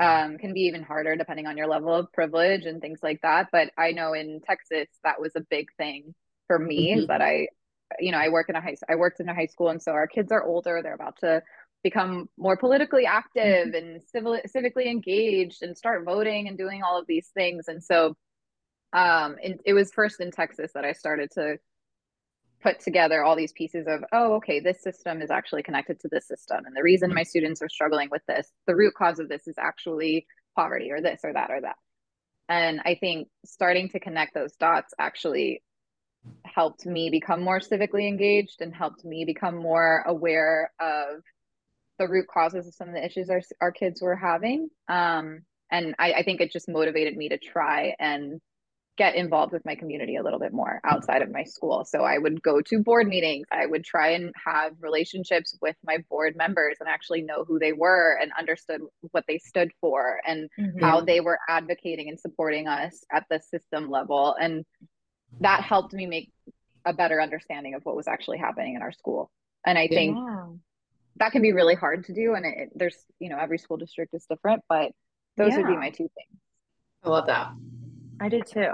[0.00, 3.48] um, can be even harder depending on your level of privilege and things like that.
[3.50, 6.14] But I know in Texas that was a big thing
[6.46, 7.06] for me mm-hmm.
[7.06, 7.48] that I,
[7.98, 9.92] you know, I work in a high, I worked in a high school, and so
[9.92, 10.80] our kids are older.
[10.82, 11.42] They're about to
[11.82, 13.76] become more politically active mm-hmm.
[13.76, 17.68] and civil, civically engaged and start voting and doing all of these things.
[17.68, 18.16] And so,
[18.92, 21.58] um, it, it was first in Texas that I started to
[22.62, 26.26] put together all these pieces of oh okay this system is actually connected to this
[26.26, 29.46] system and the reason my students are struggling with this the root cause of this
[29.46, 31.76] is actually poverty or this or that or that
[32.48, 35.62] and i think starting to connect those dots actually
[36.44, 41.22] helped me become more civically engaged and helped me become more aware of
[41.98, 45.94] the root causes of some of the issues our, our kids were having um, and
[45.98, 48.40] I, I think it just motivated me to try and
[48.98, 51.84] get involved with my community a little bit more outside of my school.
[51.84, 53.46] So I would go to board meetings.
[53.50, 57.72] I would try and have relationships with my board members and actually know who they
[57.72, 58.80] were and understood
[59.12, 60.80] what they stood for and mm-hmm.
[60.80, 64.34] how they were advocating and supporting us at the system level.
[64.38, 64.64] And
[65.40, 66.32] that helped me make
[66.84, 69.30] a better understanding of what was actually happening in our school.
[69.64, 70.46] And I think yeah.
[71.18, 72.34] That can be really hard to do.
[72.34, 74.92] And it, there's, you know, every school district is different, but
[75.36, 75.58] those yeah.
[75.58, 76.40] would be my two things.
[77.02, 77.52] I love that.
[78.20, 78.68] I do too.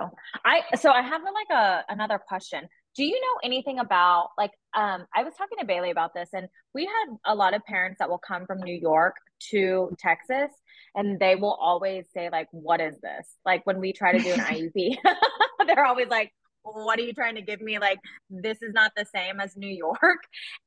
[0.44, 2.66] I so I have like a another question.
[2.96, 6.48] Do you know anything about like um I was talking to Bailey about this and
[6.74, 9.16] we had a lot of parents that will come from New York
[9.50, 10.50] to Texas
[10.94, 13.36] and they will always say like what is this?
[13.44, 14.96] Like when we try to do an IEP
[15.66, 17.98] they're always like what are you trying to give me like
[18.30, 20.20] this is not the same as New York.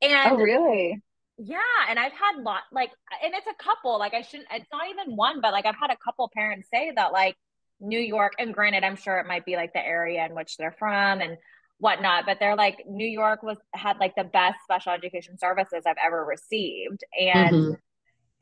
[0.03, 1.01] And Oh really?
[1.37, 2.89] Yeah, and I've had lot like
[3.23, 5.91] and it's a couple like I shouldn't it's not even one but like I've had
[5.91, 7.35] a couple parents say that like
[7.79, 10.75] New York, and granted, I'm sure it might be like the area in which they're
[10.77, 11.37] from and
[11.79, 15.97] whatnot, but they're like New York was had like the best special education services I've
[16.03, 17.03] ever received.
[17.19, 17.73] And mm-hmm.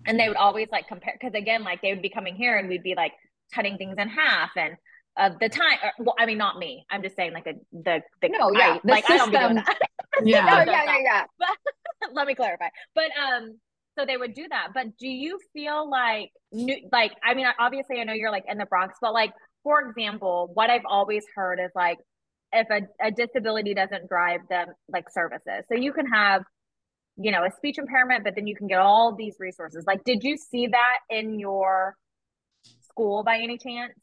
[0.06, 2.70] and they would always like compare because again, like they would be coming here and
[2.70, 3.14] we'd be like
[3.54, 4.76] cutting things in half and
[5.18, 8.02] uh, the time or, well i mean not me i'm just saying like the the,
[8.22, 9.34] the no yeah I, like system.
[9.34, 9.80] i don't that
[10.26, 11.48] yeah no, yeah yeah yeah but
[12.14, 12.70] let me clarify.
[12.94, 13.60] But um
[13.98, 14.70] so they would do that.
[14.74, 18.58] But do you feel like new like i mean obviously i know you're like in
[18.58, 19.32] the bronx but like
[19.64, 21.98] for example what i've always heard is like
[22.54, 25.66] if a, a disability doesn't drive them like services.
[25.68, 26.44] So you can have
[27.18, 29.84] you know a speech impairment but then you can get all these resources.
[29.86, 31.96] Like did you see that in your
[32.82, 33.94] school by any chance?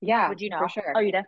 [0.00, 0.58] Yeah would you know?
[0.58, 0.92] for sure.
[0.94, 1.24] Oh you did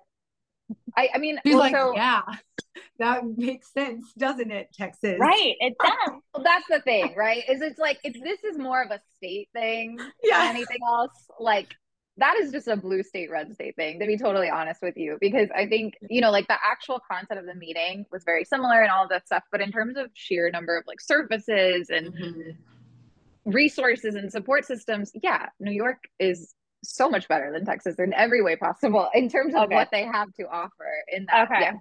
[0.96, 2.22] I, I mean, She's like, yeah,
[2.98, 5.18] that makes sense, doesn't it, Texas?
[5.18, 6.20] Right, it does.
[6.34, 7.42] well, that's the thing, right?
[7.48, 10.38] Is it's like if this is more of a state thing yeah.
[10.38, 11.12] than anything else.
[11.40, 11.74] Like
[12.18, 14.00] that is just a blue state, red state thing.
[14.00, 17.40] To be totally honest with you, because I think you know, like the actual content
[17.40, 20.10] of the meeting was very similar and all of that stuff, but in terms of
[20.14, 23.50] sheer number of like services and mm-hmm.
[23.50, 28.42] resources and support systems, yeah, New York is so much better than Texas in every
[28.42, 29.74] way possible in terms of okay.
[29.74, 31.50] what they have to offer in that.
[31.50, 31.60] Okay.
[31.60, 31.76] Yes.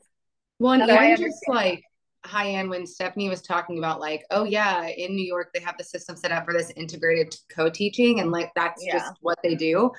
[0.59, 1.83] Well, and even just like
[2.25, 5.83] Hyann when Stephanie was talking about like, oh yeah, in New York they have the
[5.83, 8.93] system set up for this integrated co-teaching and like that's yeah.
[8.93, 9.91] just what they do.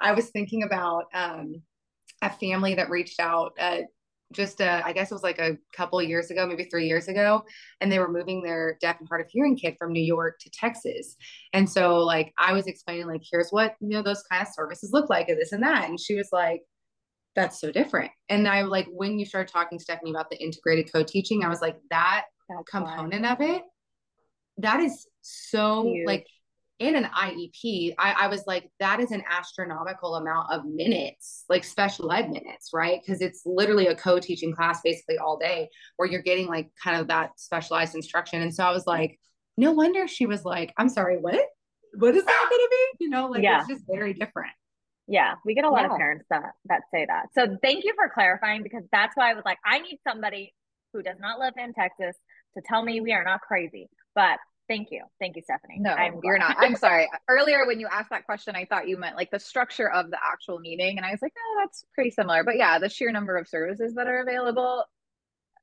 [0.00, 1.62] I was thinking about um
[2.22, 3.78] a family that reached out uh,
[4.32, 7.44] just uh, I guess it was like a couple years ago, maybe three years ago,
[7.80, 10.50] and they were moving their deaf and hard of hearing kid from New York to
[10.50, 11.16] Texas.
[11.52, 14.90] And so like I was explaining like here's what you know those kind of services
[14.92, 16.62] look like and this and that, and she was like,
[17.34, 18.10] that's so different.
[18.28, 21.76] And I like when you started talking Stephanie about the integrated co-teaching, I was like
[21.90, 23.62] that that's component of it,
[24.58, 26.06] that is so Huge.
[26.06, 26.26] like
[26.80, 31.62] in an IEP, I, I, was like, that is an astronomical amount of minutes, like
[31.62, 33.00] special ed minutes, right?
[33.00, 36.98] Because it's literally a co teaching class basically all day where you're getting like kind
[36.98, 38.40] of that specialized instruction.
[38.40, 39.20] And so I was like,
[39.58, 41.44] no wonder she was like, I'm sorry, what?
[41.98, 43.04] What is that going to be?
[43.04, 43.58] You know, like yeah.
[43.58, 44.52] it's just very different.
[45.06, 45.92] Yeah, we get a lot yeah.
[45.92, 47.26] of parents that that say that.
[47.34, 50.54] So thank you for clarifying because that's why I was like, I need somebody
[50.94, 52.16] who does not live in Texas
[52.56, 53.88] to tell me we are not crazy.
[54.14, 54.38] But
[54.70, 55.02] thank you.
[55.18, 55.78] Thank you, Stephanie.
[55.80, 56.56] No, I'm you're not.
[56.58, 57.08] I'm sorry.
[57.28, 60.18] Earlier when you asked that question, I thought you meant like the structure of the
[60.32, 60.96] actual meeting.
[60.96, 62.44] And I was like, no, that's pretty similar.
[62.44, 64.84] But yeah, the sheer number of services that are available.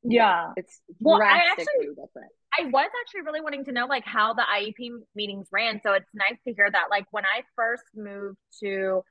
[0.03, 0.51] Yeah.
[0.57, 2.31] It's well, I actually, different.
[2.59, 5.79] I was actually really wanting to know like how the IEP meetings ran.
[5.81, 6.85] So it's nice to hear that.
[6.91, 9.03] Like when I first moved to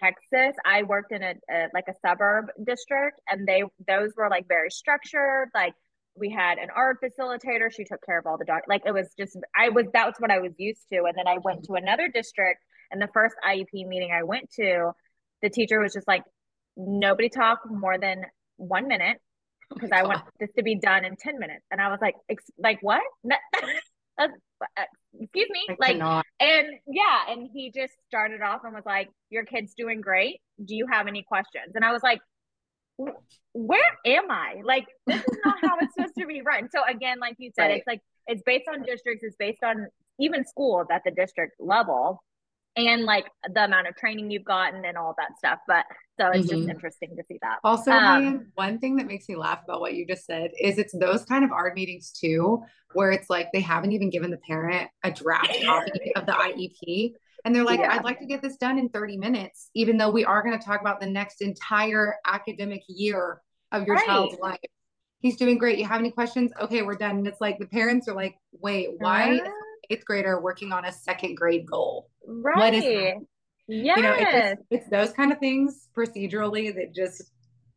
[0.00, 4.46] Texas, I worked in a, a like a suburb district and they those were like
[4.46, 5.74] very structured, like
[6.18, 7.72] we had an ARD facilitator.
[7.72, 10.30] She took care of all the dog like it was just i was that's what
[10.30, 10.98] i was used to.
[11.04, 14.92] And then i went to another district and the first iep meeting i went to
[15.42, 16.22] the teacher was just like
[16.76, 18.24] nobody talk more than
[18.56, 19.18] one minute
[19.72, 21.64] because oh i want this to be done in 10 minutes.
[21.70, 22.14] And i was like
[22.58, 23.02] like what?
[24.18, 24.28] Uh,
[25.20, 26.24] excuse me I like cannot.
[26.40, 30.40] and yeah and he just started off and was like your kid's doing great.
[30.64, 31.72] Do you have any questions?
[31.74, 32.20] And i was like
[33.52, 34.60] where am I?
[34.64, 36.68] Like, this is not how it's supposed to be run.
[36.74, 37.78] So again, like you said, right.
[37.78, 39.86] it's like it's based on districts, it's based on
[40.18, 42.22] even schools at the district level
[42.76, 45.58] and like the amount of training you've gotten and all that stuff.
[45.66, 45.84] But
[46.20, 46.58] so it's mm-hmm.
[46.58, 47.58] just interesting to see that.
[47.64, 50.96] Also, um, one thing that makes me laugh about what you just said is it's
[50.98, 54.90] those kind of ARD meetings too, where it's like they haven't even given the parent
[55.02, 57.12] a draft copy of the IEP
[57.46, 57.92] and they're like, yeah.
[57.92, 60.64] I'd like to get this done in 30 minutes, even though we are going to
[60.64, 64.04] talk about the next entire academic year of your right.
[64.04, 64.58] child's life.
[65.20, 65.78] He's doing great.
[65.78, 66.50] You have any questions?
[66.60, 67.18] Okay, we're done.
[67.18, 69.48] And it's like the parents are like, wait, why uh,
[69.90, 72.10] eighth grader working on a second grade goal?
[72.26, 72.56] Right.
[72.56, 73.24] What is that?
[73.68, 73.96] Yes.
[73.96, 77.30] You know, it's, it's those kind of things procedurally that just,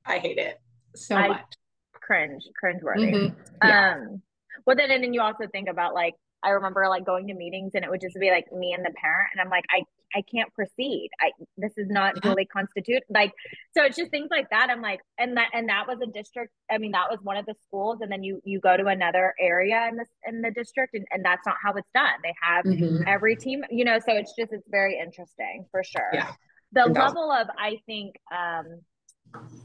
[0.03, 0.60] I hate it
[0.95, 1.45] so I much.
[1.93, 3.12] Cringe, cringe worthy.
[3.12, 3.36] Mm-hmm.
[3.63, 3.97] Yeah.
[3.97, 4.23] Um,
[4.65, 7.71] well, then, and then you also think about like I remember like going to meetings
[7.75, 9.84] and it would just be like me and the parent and I'm like I
[10.15, 11.10] I can't proceed.
[11.19, 12.21] I this is not yeah.
[12.21, 13.04] duly constitute.
[13.10, 13.34] Like
[13.75, 14.69] so it's just things like that.
[14.69, 16.54] I'm like and that and that was a district.
[16.71, 19.34] I mean that was one of the schools and then you you go to another
[19.39, 22.19] area in this in the district and, and that's not how it's done.
[22.23, 23.04] They have mm-hmm.
[23.08, 26.10] every team, you know, so it's just it's very interesting for sure.
[26.13, 26.32] Yeah.
[26.71, 28.82] The level of I think um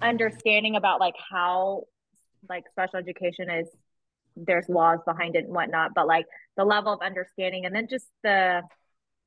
[0.03, 1.85] understanding about like how
[2.49, 3.69] like special education is
[4.37, 8.07] there's laws behind it and whatnot, but like the level of understanding and then just
[8.23, 8.63] the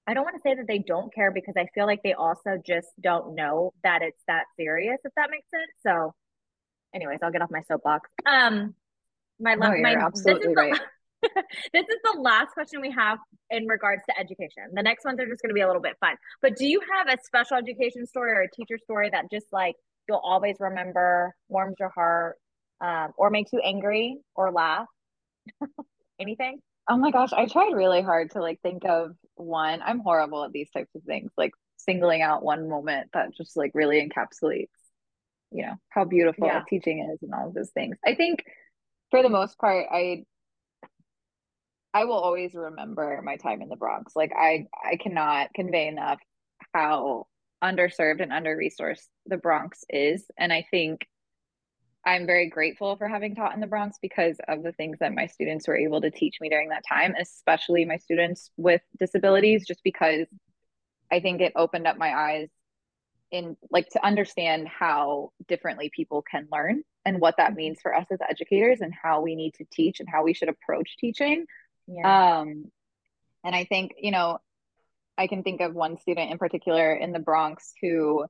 [0.09, 2.57] I don't want to say that they don't care because I feel like they also
[2.65, 5.71] just don't know that it's that serious, if that makes sense.
[5.85, 6.13] So
[6.95, 8.09] anyways, I'll get off my soapbox.
[8.25, 8.73] Um
[9.39, 10.79] my love no, my absolutely this right.
[11.21, 11.29] The,
[11.73, 13.17] this is the last question we have
[13.49, 14.63] in regards to education.
[14.73, 16.15] The next ones are just going to be a little bit fun.
[16.41, 19.75] But do you have a special education story or a teacher story that just like
[20.07, 22.37] you'll always remember, warms your heart,
[22.81, 24.87] um, or makes you angry or laugh?
[26.19, 26.59] Anything?
[26.89, 29.81] Oh my gosh, I tried really hard to like think of one.
[29.85, 33.71] I'm horrible at these types of things, like singling out one moment that just like
[33.73, 34.67] really encapsulates,
[35.51, 36.63] you know, how beautiful yeah.
[36.67, 37.97] teaching is and all of those things.
[38.05, 38.43] I think
[39.11, 40.23] for the most part, I
[41.93, 44.15] I will always remember my time in the Bronx.
[44.15, 46.19] Like I I cannot convey enough
[46.73, 47.27] how
[47.63, 50.25] underserved and under resourced the Bronx is.
[50.37, 51.07] And I think
[52.05, 55.27] I'm very grateful for having taught in the Bronx because of the things that my
[55.27, 59.83] students were able to teach me during that time, especially my students with disabilities, just
[59.83, 60.25] because
[61.11, 62.49] I think it opened up my eyes
[63.31, 68.05] in like to understand how differently people can learn and what that means for us
[68.11, 71.45] as educators and how we need to teach and how we should approach teaching.
[71.87, 72.39] Yeah.
[72.39, 72.71] Um,
[73.43, 74.39] and I think, you know,
[75.17, 78.25] I can think of one student in particular in the Bronx who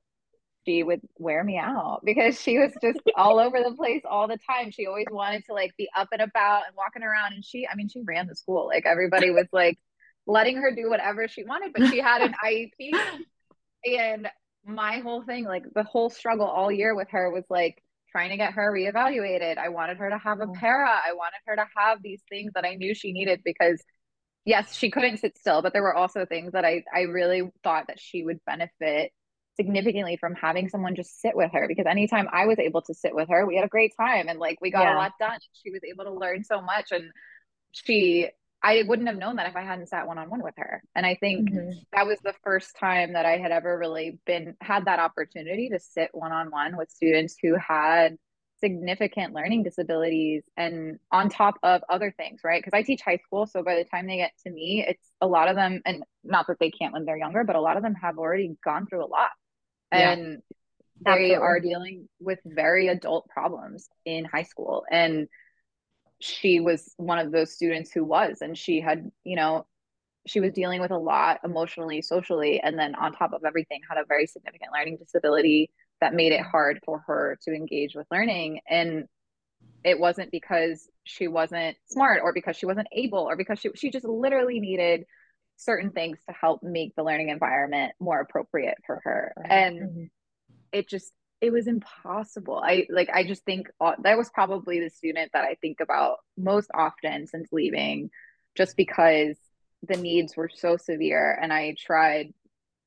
[0.68, 4.38] she would wear me out because she was just all over the place all the
[4.50, 4.72] time.
[4.72, 7.34] She always wanted to like be up and about and walking around.
[7.34, 8.68] And she, I mean, she ran the school.
[8.68, 9.78] Like everybody was like
[10.26, 12.92] letting her do whatever she wanted, but she had an IEP.
[13.86, 14.28] And
[14.66, 18.38] my whole thing, like the whole struggle all year with her was like trying to
[18.38, 19.58] get her reevaluated.
[19.58, 20.54] I wanted her to have a mm.
[20.56, 20.90] para.
[20.90, 23.82] I wanted her to have these things that I knew she needed because
[24.44, 27.88] yes, she couldn't sit still, but there were also things that I I really thought
[27.88, 29.12] that she would benefit
[29.58, 33.14] significantly from having someone just sit with her because anytime I was able to sit
[33.14, 34.96] with her, we had a great time and like we got yeah.
[34.96, 35.40] a lot done.
[35.54, 37.12] She was able to learn so much and
[37.72, 38.30] she
[38.64, 40.82] I wouldn't have known that if I hadn't sat one on one with her.
[40.96, 41.78] And I think mm-hmm.
[41.94, 45.80] that was the first time that I had ever really been had that opportunity to
[45.80, 48.18] sit one on one with students who had
[48.60, 52.64] significant learning disabilities and on top of other things, right?
[52.64, 53.46] Because I teach high school.
[53.46, 56.48] So by the time they get to me, it's a lot of them, and not
[56.48, 59.06] that they can't when they're younger, but a lot of them have already gone through
[59.06, 59.30] a lot
[59.92, 60.42] and
[61.06, 64.84] yeah, they are dealing with very adult problems in high school.
[64.92, 65.28] And
[66.20, 69.68] she was one of those students who was and she had you know
[70.28, 73.98] she was dealing with a lot emotionally, socially, and then on top of everything, had
[73.98, 75.72] a very significant learning disability
[76.02, 78.60] that made it hard for her to engage with learning.
[78.70, 79.06] And
[79.84, 83.90] it wasn't because she wasn't smart or because she wasn't able or because she, she
[83.90, 85.06] just literally needed
[85.58, 89.34] certain things to help make the learning environment more appropriate for her.
[89.44, 90.04] And mm-hmm.
[90.72, 92.62] it just, it was impossible.
[92.64, 96.18] I like, I just think uh, that was probably the student that I think about
[96.38, 98.10] most often since leaving,
[98.56, 99.36] just because
[99.88, 102.34] the needs were so severe and I tried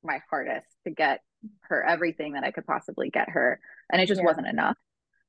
[0.02, 1.20] my hardest to get
[1.62, 3.60] her everything that I could possibly get her
[3.90, 4.26] and it just yeah.
[4.26, 4.76] wasn't enough.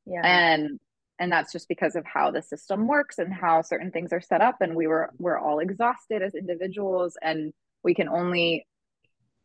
[0.06, 0.22] Yeah.
[0.24, 0.80] And
[1.22, 4.42] and that's just because of how the system works and how certain things are set
[4.42, 7.54] up and we were we're all exhausted as individuals and
[7.84, 8.66] we can only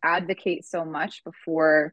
[0.02, 1.92] advocate so much before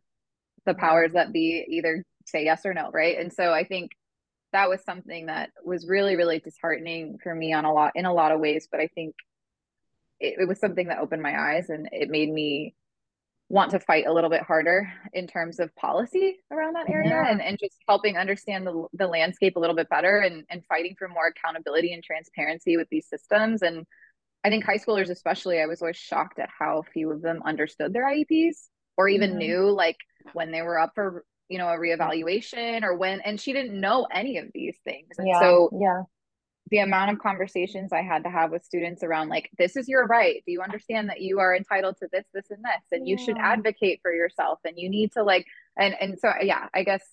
[0.65, 3.17] the powers that be either say yes or no, right?
[3.19, 3.91] And so I think
[4.53, 8.13] that was something that was really really disheartening for me on a lot in a
[8.13, 9.15] lot of ways, but I think
[10.21, 12.73] it, it was something that opened my eyes and it made me
[13.49, 17.29] want to fight a little bit harder in terms of policy around that area yeah.
[17.29, 20.95] and, and just helping understand the, the landscape a little bit better and, and fighting
[20.97, 23.61] for more accountability and transparency with these systems.
[23.61, 23.85] And
[24.43, 27.93] I think high schoolers, especially, I was always shocked at how few of them understood
[27.93, 29.39] their IEPs or even mm-hmm.
[29.39, 29.97] knew like
[30.33, 34.07] when they were up for, you know, a reevaluation or when, and she didn't know
[34.11, 35.09] any of these things.
[35.17, 35.39] And yeah.
[35.39, 36.03] so yeah
[36.71, 40.05] the amount of conversations I had to have with students around like, this is your
[40.05, 40.41] right.
[40.45, 42.83] Do you understand that you are entitled to this, this, and this?
[42.91, 43.11] And yeah.
[43.11, 45.45] you should advocate for yourself and you need to like,
[45.77, 47.03] and, and so, yeah, I guess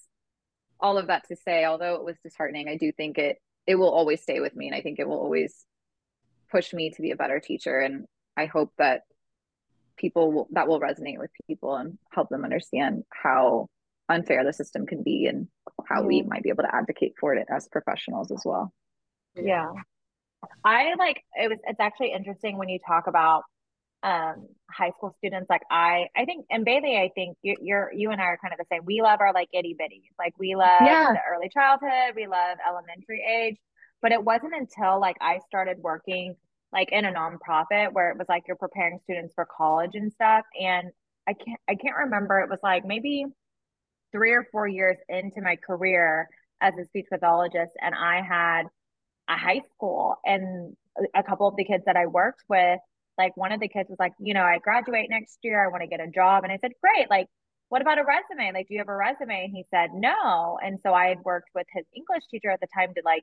[0.78, 3.90] all of that to say, although it was disheartening, I do think it, it will
[3.90, 4.68] always stay with me.
[4.68, 5.66] And I think it will always
[6.50, 7.80] push me to be a better teacher.
[7.80, 9.02] And I hope that
[9.96, 13.68] people will, that will resonate with people and help them understand how
[14.08, 15.48] unfair the system can be and
[15.86, 16.06] how yeah.
[16.06, 18.72] we might be able to advocate for it as professionals as well.
[19.36, 19.72] Yeah.
[20.64, 23.42] I like it was it's actually interesting when you talk about
[24.02, 28.10] um high school students like I I think and Bailey I think you, you're you
[28.10, 28.84] and I are kind of the same.
[28.84, 30.10] We love our like itty bitties.
[30.18, 31.12] Like we love yeah.
[31.12, 33.56] the early childhood, we love elementary age,
[34.00, 36.36] but it wasn't until like I started working
[36.72, 40.44] like in a nonprofit where it was like you're preparing students for college and stuff
[40.58, 40.90] and
[41.28, 43.26] I can't I can't remember it was like maybe
[44.12, 46.28] 3 or 4 years into my career
[46.60, 48.64] as a speech pathologist and I had
[49.30, 50.76] a high school and
[51.14, 52.80] a couple of the kids that I worked with,
[53.16, 55.82] like one of the kids was like, you know, I graduate next year, I want
[55.82, 56.42] to get a job.
[56.42, 57.08] And I said, great.
[57.08, 57.28] Like,
[57.68, 58.52] what about a resume?
[58.52, 59.44] Like, do you have a resume?
[59.44, 60.58] And he said, no.
[60.62, 63.22] And so I had worked with his English teacher at the time to like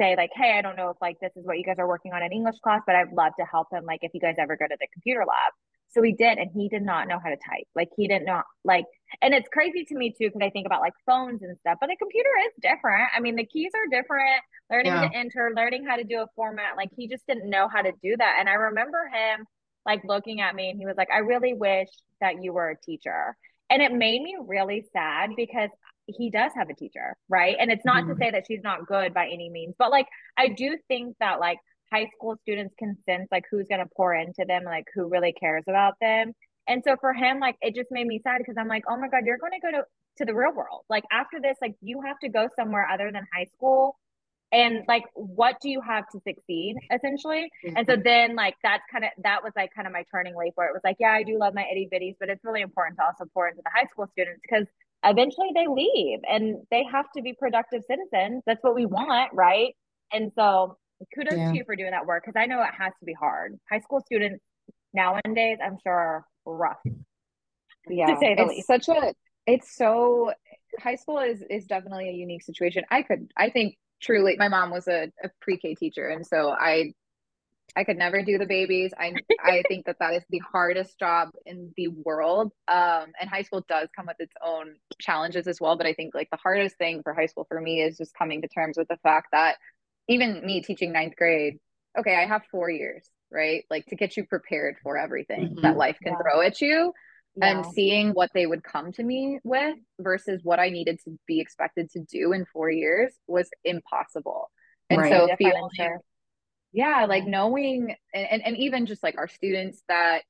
[0.00, 2.12] say like, hey, I don't know if like this is what you guys are working
[2.12, 3.84] on in English class, but I'd love to help him.
[3.84, 5.52] Like, if you guys ever go to the computer lab.
[5.90, 7.66] So he did, and he did not know how to type.
[7.74, 8.84] Like he didn't know like,
[9.22, 11.78] and it's crazy to me too because I think about like phones and stuff.
[11.80, 13.08] But the computer is different.
[13.16, 14.42] I mean, the keys are different.
[14.70, 15.08] Learning yeah.
[15.08, 16.76] to enter, learning how to do a format.
[16.76, 18.36] Like he just didn't know how to do that.
[18.38, 19.46] And I remember him
[19.86, 21.88] like looking at me, and he was like, "I really wish
[22.20, 23.36] that you were a teacher."
[23.70, 25.70] And it made me really sad because
[26.06, 27.56] he does have a teacher, right?
[27.58, 28.12] And it's not mm-hmm.
[28.12, 31.38] to say that she's not good by any means, but like I do think that
[31.40, 31.58] like
[31.92, 35.32] high school students can sense like who's going to pour into them, like who really
[35.32, 36.32] cares about them.
[36.66, 39.08] And so for him, like it just made me sad because I'm like, oh my
[39.08, 39.84] God, you're going to go to,
[40.18, 40.84] to the real world.
[40.90, 43.96] Like after this, like you have to go somewhere other than high school.
[44.50, 47.50] And like, what do you have to succeed essentially?
[47.64, 47.76] Mm-hmm.
[47.76, 48.02] And so mm-hmm.
[48.02, 50.72] then, like, that's kind of that was like kind of my turning leaf where it
[50.72, 53.24] was like, yeah, I do love my itty bitties, but it's really important to also
[53.34, 54.66] pour into the high school students because
[55.04, 58.42] eventually they leave and they have to be productive citizens.
[58.46, 59.74] That's what we want, right?
[60.12, 60.78] And so
[61.14, 61.50] kudos yeah.
[61.50, 63.58] to you for doing that work because I know it has to be hard.
[63.70, 64.42] High school students
[64.92, 66.78] nowadays, I'm sure, are rough.
[67.88, 68.66] Yeah, to say the it's least.
[68.66, 69.14] such a.
[69.46, 70.32] It's so.
[70.80, 72.84] High school is is definitely a unique situation.
[72.90, 74.36] I could, I think, truly.
[74.38, 76.92] My mom was a, a pre K teacher, and so I
[77.76, 78.92] I could never do the babies.
[78.98, 82.52] I I think that that is the hardest job in the world.
[82.66, 85.76] Um, and high school does come with its own challenges as well.
[85.76, 88.42] But I think like the hardest thing for high school for me is just coming
[88.42, 89.56] to terms with the fact that
[90.08, 91.58] even me teaching ninth grade,
[91.98, 93.64] okay, I have four years, right?
[93.70, 95.62] Like to get you prepared for everything mm-hmm.
[95.62, 96.18] that life can yeah.
[96.18, 96.92] throw at you.
[97.36, 97.58] Yeah.
[97.58, 101.38] And seeing what they would come to me with versus what I needed to be
[101.38, 104.50] expected to do in four years was impossible.
[104.90, 105.12] And right.
[105.12, 105.98] so feeling,
[106.72, 110.22] yeah, like knowing, and, and, and even just like our students that,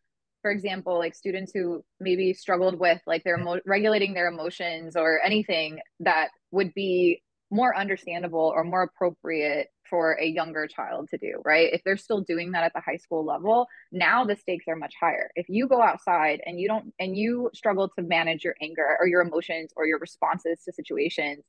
[0.43, 5.21] for example, like students who maybe struggled with like their emo- regulating their emotions or
[5.25, 11.41] anything that would be more understandable or more appropriate for a younger child to do,
[11.45, 11.73] right?
[11.73, 14.95] If they're still doing that at the high school level, now the stakes are much
[15.01, 15.31] higher.
[15.35, 19.07] If you go outside and you don't and you struggle to manage your anger or
[19.07, 21.43] your emotions or your responses to situations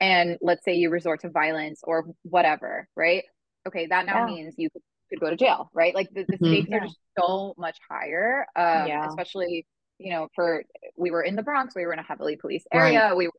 [0.00, 3.24] and let's say you resort to violence or whatever, right?
[3.66, 4.26] Okay, that now yeah.
[4.26, 4.68] means you
[5.08, 5.94] could go to jail, right?
[5.94, 6.48] Like the, the Mhm.
[6.48, 8.46] stakes are just so much higher.
[8.56, 9.06] Um, Yeah.
[9.06, 9.66] especially,
[9.98, 10.64] you know, for
[10.96, 12.94] we were in the Bronx, we were in a heavily policed Right.
[12.94, 13.14] area.
[13.14, 13.32] We were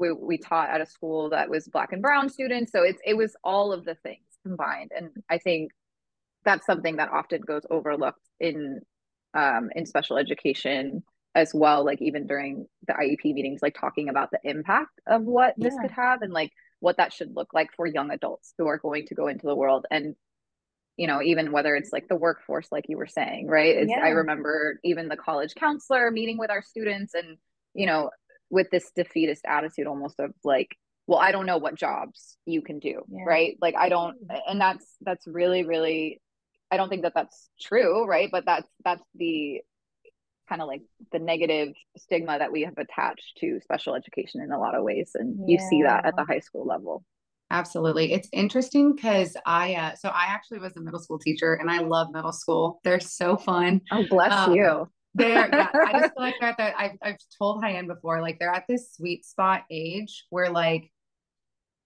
[0.00, 2.72] we we taught at a school that was black and brown students.
[2.72, 4.92] So it's it was all of the things combined.
[4.96, 5.72] And I think
[6.44, 8.80] that's something that often goes overlooked in
[9.34, 11.04] um in special education
[11.36, 15.54] as well, like even during the IEP meetings, like talking about the impact of what
[15.58, 15.82] this Yeah.
[15.82, 19.06] could have and like what that should look like for young adults who are going
[19.06, 20.16] to go into the world and
[20.96, 24.08] you know even whether it's like the workforce like you were saying right is i
[24.08, 27.38] remember even the college counselor meeting with our students and
[27.74, 28.10] you know
[28.50, 30.76] with this defeatist attitude almost of like
[31.06, 33.24] well i don't know what jobs you can do Yeah.
[33.26, 34.16] right like i don't
[34.48, 36.20] and that's that's really really
[36.70, 39.60] i don't think that that's true right but that's that's the
[40.48, 40.82] kind of like
[41.12, 45.12] the negative stigma that we have attached to special education in a lot of ways
[45.14, 47.04] and you see that at the high school level
[47.52, 48.12] Absolutely.
[48.12, 51.80] It's interesting because I, uh, so I actually was a middle school teacher and I
[51.80, 52.78] love middle school.
[52.84, 53.80] They're so fun.
[53.90, 56.74] oh bless Um, you They're, yeah, I just feel like they're at that.
[56.78, 60.90] I've, I've told Hyann before, like they're at this sweet spot age where like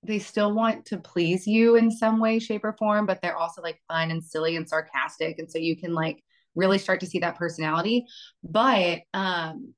[0.07, 3.63] they still want to please you in some way, shape, or form, but they're also
[3.63, 5.39] like fun and silly and sarcastic.
[5.39, 6.23] And so you can like
[6.55, 8.07] really start to see that personality.
[8.43, 9.75] But, um,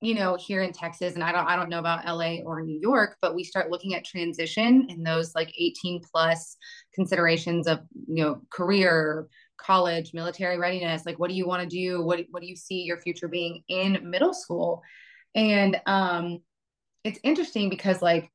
[0.00, 2.78] you know, here in Texas, and I don't, I don't know about LA or New
[2.80, 6.56] York, but we start looking at transition and those like 18 plus
[6.94, 9.28] considerations of, you know, career,
[9.58, 11.06] college, military readiness.
[11.06, 12.02] Like, what do you want to do?
[12.02, 14.82] What, what do you see your future being in middle school?
[15.34, 16.38] And um,
[17.04, 18.30] it's interesting because, like,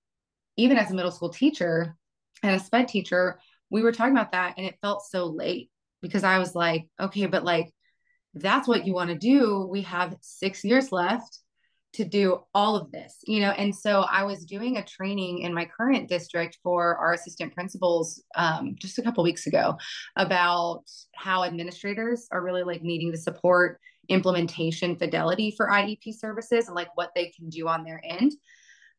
[0.57, 1.95] even as a middle school teacher
[2.43, 5.69] and a sped teacher, we were talking about that and it felt so late
[6.01, 7.71] because I was like, okay, but like,
[8.33, 9.67] that's what you want to do.
[9.69, 11.39] We have six years left
[11.93, 13.51] to do all of this, you know?
[13.51, 18.23] And so I was doing a training in my current district for our assistant principals
[18.35, 19.77] um, just a couple weeks ago
[20.15, 20.83] about
[21.15, 23.79] how administrators are really like needing to support
[24.09, 28.31] implementation fidelity for IEP services and like what they can do on their end.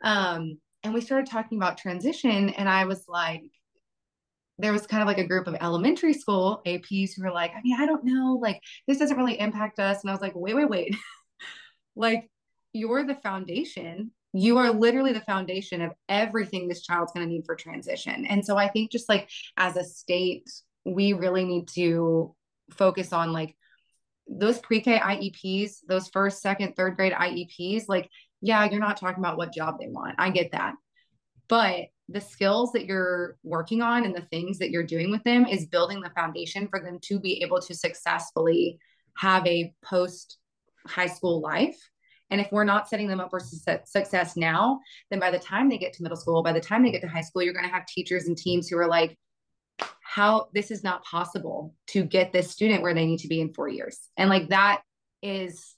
[0.03, 3.45] Um, and we started talking about transition, and I was like,
[4.59, 7.61] there was kind of like a group of elementary school APs who were like, I
[7.63, 10.03] mean, I don't know, like this doesn't really impact us.
[10.03, 10.97] And I was like, wait, wait, wait.
[11.97, 12.31] like
[12.73, 14.11] you're the foundation.
[14.33, 18.25] You are literally the foundation of everything this child's going to need for transition.
[18.27, 20.51] And so I think just like as a state,
[20.85, 22.35] we really need to
[22.71, 23.55] focus on like
[24.27, 28.09] those pre-K IEPs, those first, second, third grade IEPs, like,
[28.41, 30.15] yeah, you're not talking about what job they want.
[30.19, 30.75] I get that.
[31.49, 35.47] But the skills that you're working on and the things that you're doing with them
[35.47, 38.79] is building the foundation for them to be able to successfully
[39.17, 40.39] have a post
[40.87, 41.79] high school life.
[42.33, 44.81] And if we're not setting them up for success now,
[45.11, 47.09] then by the time they get to middle school, by the time they get to
[47.09, 49.19] high school, you're going to have teachers and teams who are like,
[50.03, 53.53] how this is not possible to get this student where they need to be in
[53.53, 53.99] four years.
[54.17, 54.81] And like that
[55.23, 55.75] is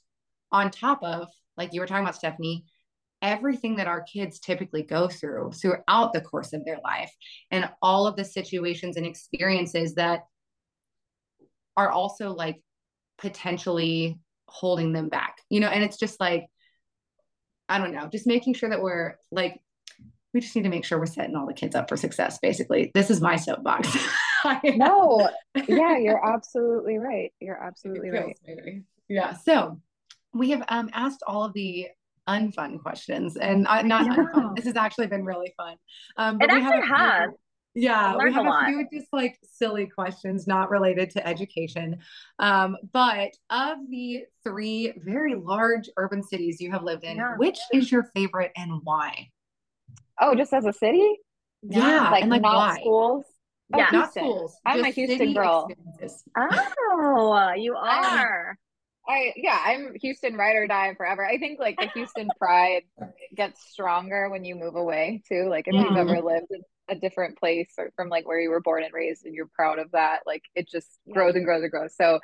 [0.52, 2.64] on top of, like you were talking about, Stephanie,
[3.20, 7.12] everything that our kids typically go through throughout the course of their life
[7.50, 10.20] and all of the situations and experiences that
[11.76, 12.62] are also like
[13.18, 16.46] potentially holding them back, you know, and it's just like,
[17.68, 19.60] I don't know, just making sure that we're like,
[20.32, 22.38] we just need to make sure we're setting all the kids up for success.
[22.42, 23.88] Basically, this is my soapbox.
[24.64, 25.28] no,
[25.68, 27.32] yeah, you're absolutely right.
[27.40, 28.36] You're absolutely right.
[29.08, 29.34] Yeah.
[29.34, 29.80] So
[30.32, 31.88] we have um, asked all of the
[32.28, 34.16] unfun questions, and uh, not Yeah.
[34.16, 34.56] unfun.
[34.56, 35.76] This has actually been really fun.
[36.16, 37.30] Um, It we actually a few- has.
[37.74, 41.98] Yeah, we have a a, few just like silly questions not related to education.
[42.38, 47.36] Um, but of the three very large urban cities you have lived in, Yeah.
[47.36, 49.30] which is your favorite and why?
[50.20, 51.18] Oh, just as a city?
[51.62, 52.80] Yeah, like and like not why?
[52.80, 53.24] schools?
[53.72, 53.88] Oh, Yeah.
[53.92, 54.56] Not schools.
[54.64, 55.68] I'm a Houston girl.
[56.36, 58.56] Oh, you are.
[59.06, 61.24] I yeah, I'm Houston ride or die forever.
[61.26, 62.82] I think like the Houston pride
[63.34, 65.46] gets stronger when you move away too.
[65.48, 65.98] Like if you've Mhm.
[65.98, 69.24] ever lived in a different place or from like where you were born and raised
[69.24, 71.14] and you're proud of that, like it just Yeah.
[71.14, 71.94] grows and grows and grows.
[71.96, 72.20] So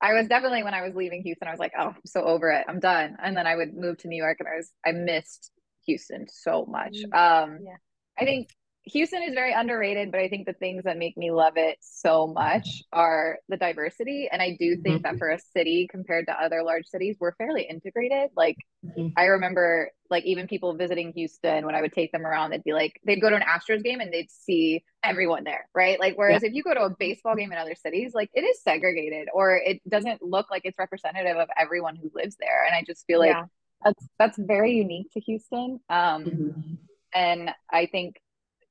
[0.00, 2.50] I was definitely when I was leaving Houston, I was like, oh, I'm so over
[2.50, 2.64] it.
[2.68, 3.16] I'm done.
[3.22, 5.52] And then I would move to New York and I was I missed
[5.86, 7.04] Houston so much.
[7.06, 7.16] Mm.
[7.16, 7.76] Um Yeah.
[8.18, 8.48] I think
[8.84, 12.26] Houston is very underrated, but I think the things that make me love it so
[12.26, 14.28] much are the diversity.
[14.30, 17.62] And I do think that for a city compared to other large cities, we're fairly
[17.62, 18.30] integrated.
[18.36, 19.12] Like Mhm.
[19.16, 22.72] I remember like even people visiting Houston when I would take them around, they'd be
[22.72, 26.00] like, they'd go to an Astros game and they'd see everyone there, right?
[26.00, 28.60] Like whereas if you go to a baseball game in other cities, like it is
[28.62, 32.64] segregated or it doesn't look like it's representative of everyone who lives there.
[32.66, 33.44] And I just feel like Yeah.
[33.84, 35.78] that's that's very unique to Houston.
[35.88, 36.78] Um Mhm.
[37.14, 38.16] and I think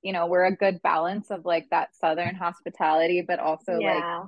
[0.01, 4.19] you know, we're a good balance of like that southern hospitality, but also yeah.
[4.19, 4.27] like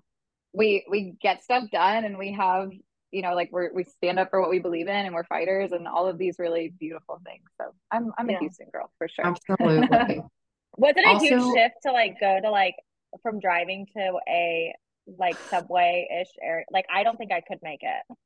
[0.53, 2.71] we we get stuff done and we have
[3.11, 5.71] you know like we're we stand up for what we believe in and we're fighters
[5.71, 7.43] and all of these really beautiful things.
[7.59, 8.37] So i'm i'm yeah.
[8.37, 9.25] a houston girl for sure.
[9.25, 10.21] Absolutely.
[10.77, 12.75] Was it a also, huge shift to like go to like
[13.21, 14.73] from driving to a
[15.17, 16.65] like subway ish area?
[16.71, 18.17] Like i don't think i could make it.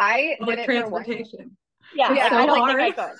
[0.00, 1.56] I like did transportation.
[1.94, 2.28] Yeah, yeah.
[2.30, 2.78] I don't hard.
[2.78, 3.18] think i could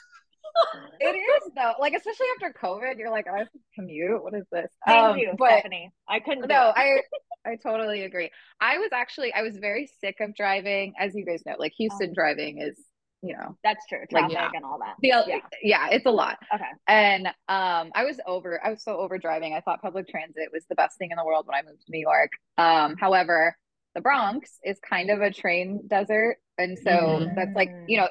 [1.00, 4.44] it is though like especially after covid you're like i have to commute what is
[4.52, 7.00] this thank um, you but, stephanie i couldn't no i
[7.44, 8.30] I totally agree.
[8.60, 11.56] I was actually I was very sick of driving, as you guys know.
[11.58, 12.14] Like Houston oh.
[12.14, 12.78] driving is,
[13.22, 14.00] you know, that's true.
[14.10, 14.50] Traffic like, yeah.
[14.54, 14.94] and all that.
[15.00, 15.38] The, yeah.
[15.62, 16.38] yeah, it's a lot.
[16.54, 16.64] Okay.
[16.88, 18.60] And um, I was over.
[18.64, 19.54] I was so over driving.
[19.54, 21.90] I thought public transit was the best thing in the world when I moved to
[21.90, 22.30] New York.
[22.58, 23.56] Um, however,
[23.94, 27.34] the Bronx is kind of a train desert, and so mm-hmm.
[27.36, 28.08] that's like you know,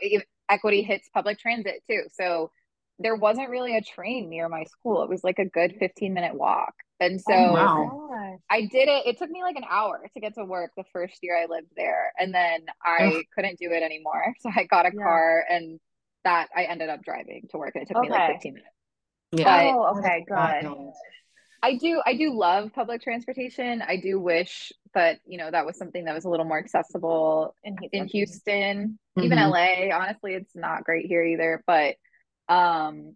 [0.51, 2.03] equity hits public transit too.
[2.13, 2.51] So
[2.99, 5.01] there wasn't really a train near my school.
[5.03, 6.73] It was like a good 15 minute walk.
[6.99, 8.37] And so oh, wow.
[8.49, 9.07] I did it.
[9.07, 11.71] It took me like an hour to get to work the first year I lived
[11.75, 12.11] there.
[12.19, 13.23] And then I Ugh.
[13.33, 14.35] couldn't do it anymore.
[14.41, 15.01] So I got a yeah.
[15.01, 15.79] car and
[16.23, 18.09] that I ended up driving to work and it took okay.
[18.09, 18.69] me like 15 minutes.
[19.31, 19.45] Yeah.
[19.45, 20.93] But oh, okay, good.
[21.63, 23.81] I do I do love public transportation.
[23.81, 27.55] I do wish that, you know, that was something that was a little more accessible
[27.63, 27.99] in Houston.
[27.99, 28.99] In Houston.
[29.17, 29.25] Mm-hmm.
[29.25, 31.95] Even LA, honestly, it's not great here either, but
[32.49, 33.15] um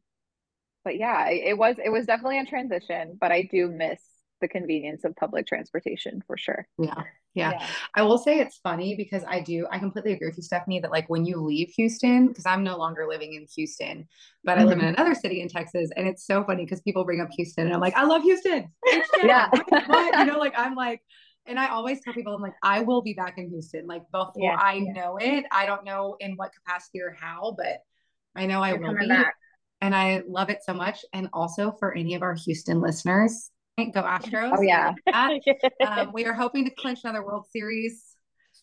[0.83, 4.01] but yeah, it was it was definitely a transition, but I do miss
[4.41, 6.67] the convenience of public transportation for sure.
[6.77, 7.03] Yeah,
[7.35, 7.51] yeah.
[7.51, 7.67] Yeah.
[7.93, 10.89] I will say it's funny because I do, I completely agree with you, Stephanie, that
[10.89, 14.07] like when you leave Houston, because I'm no longer living in Houston,
[14.43, 14.61] but mm-hmm.
[14.61, 14.93] I live in mm-hmm.
[14.95, 15.89] another city in Texas.
[15.95, 18.71] And it's so funny because people bring up Houston and I'm like, I love Houston.
[19.23, 19.49] yeah.
[19.53, 21.01] you know, like I'm like,
[21.47, 23.87] and I always tell people, I'm like, I will be back in Houston.
[23.87, 24.57] Like before yeah.
[24.59, 27.81] I know it, I don't know in what capacity or how, but
[28.35, 29.07] I know I You're will be.
[29.07, 29.35] Back
[29.81, 31.05] and I love it so much.
[31.13, 34.55] And also for any of our Houston listeners, go Astros.
[34.57, 34.93] Oh yeah.
[35.85, 38.03] um, we are hoping to clinch another World Series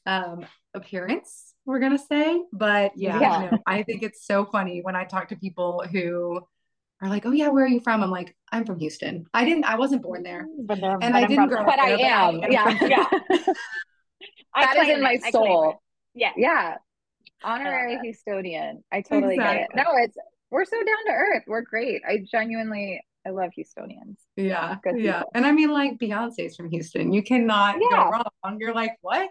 [0.06, 1.54] um, appearance.
[1.64, 3.50] We're gonna say, but yeah, yeah.
[3.50, 6.40] Know, I think it's so funny when I talk to people who
[7.02, 9.26] are like, "Oh yeah, where are you from?" I'm like, "I'm from Houston.
[9.34, 9.64] I didn't.
[9.64, 12.28] I wasn't born there, mm, but and but I didn't grow up but there, I
[12.28, 12.40] am.
[12.40, 12.76] But I am.
[12.80, 13.52] Yeah, yeah.
[14.54, 15.82] that is in my soul.
[16.14, 16.76] Yeah, yeah.
[17.44, 18.82] Honorary uh, Houstonian.
[18.92, 19.58] I totally exactly.
[19.58, 19.76] get it.
[19.76, 20.16] No, it's
[20.50, 21.42] we're so down to earth.
[21.46, 22.02] We're great.
[22.06, 24.16] I genuinely I love Houstonians.
[24.36, 24.76] Yeah.
[24.94, 25.22] Yeah.
[25.34, 27.12] And I mean like Beyonce's from Houston.
[27.12, 28.04] You cannot yeah.
[28.04, 28.58] go wrong.
[28.58, 29.30] You're like, what?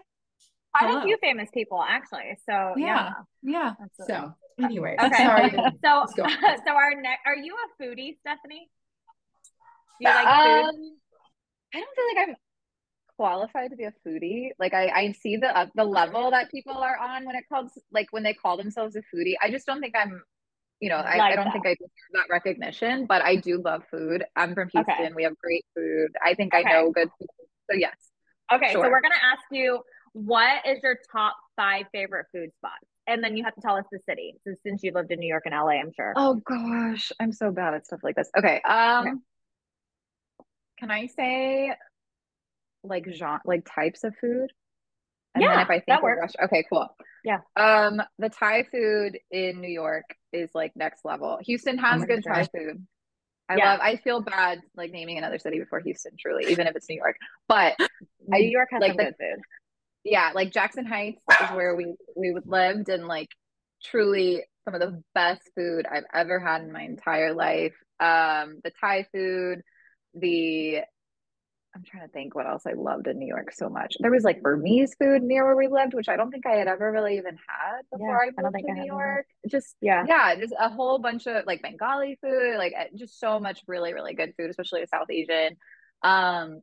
[0.74, 2.36] I know a few famous people actually.
[2.48, 3.12] So yeah.
[3.42, 3.74] Yeah.
[3.98, 4.06] yeah.
[4.06, 4.96] So anyway.
[5.00, 5.24] Okay.
[5.24, 5.50] Sorry.
[5.84, 8.68] so so our next are you a foodie, Stephanie?
[10.00, 10.92] Do you like um, food?
[11.74, 12.36] I don't feel like I'm
[13.16, 14.50] qualified to be a foodie.
[14.58, 17.72] Like I, I see the uh, the level that people are on when it comes,
[17.92, 19.34] like when they call themselves a foodie.
[19.42, 20.22] I just don't think I'm
[20.80, 21.52] you know, I, like I don't that.
[21.52, 24.24] think I deserve that recognition, but I do love food.
[24.34, 24.92] I'm from Houston.
[24.92, 25.12] Okay.
[25.14, 26.08] We have great food.
[26.20, 26.68] I think okay.
[26.68, 27.28] I know good food.
[27.70, 27.94] So yes.
[28.52, 28.84] Okay, sure.
[28.84, 29.80] so we're gonna ask you
[30.12, 32.86] what is your top five favorite food spots?
[33.06, 34.34] And then you have to tell us the city.
[34.46, 36.12] So since you've lived in New York and LA, I'm sure.
[36.16, 38.30] Oh gosh, I'm so bad at stuff like this.
[38.38, 38.60] Okay.
[38.62, 39.10] Um okay.
[40.78, 41.74] can I say
[42.84, 44.52] like genre like types of food?
[45.34, 46.34] And yeah, if I think that works.
[46.44, 46.88] okay, cool.
[47.24, 47.38] Yeah.
[47.56, 51.38] Um, the Thai food in New York is like next level.
[51.42, 52.86] Houston has oh good Thai food.
[53.48, 53.72] I yeah.
[53.72, 53.80] love.
[53.82, 57.16] I feel bad like naming another city before Houston, truly, even if it's New York.
[57.48, 57.76] But
[58.28, 59.42] New York has like, some good food.
[60.04, 63.28] Yeah, like Jackson Heights is where we we lived, and like
[63.84, 67.74] truly some of the best food I've ever had in my entire life.
[68.00, 69.62] Um, the Thai food,
[70.14, 70.82] the
[71.74, 73.96] I'm trying to think what else I loved in New York so much.
[73.98, 76.68] There was like Burmese food near where we lived, which I don't think I had
[76.68, 79.26] ever really even had before yeah, I moved I to New York.
[79.48, 83.40] Just yeah, yeah, just a whole bunch of like Bengali food, like eh, just so
[83.40, 85.56] much really really good food, especially South Asian.
[86.02, 86.60] Um,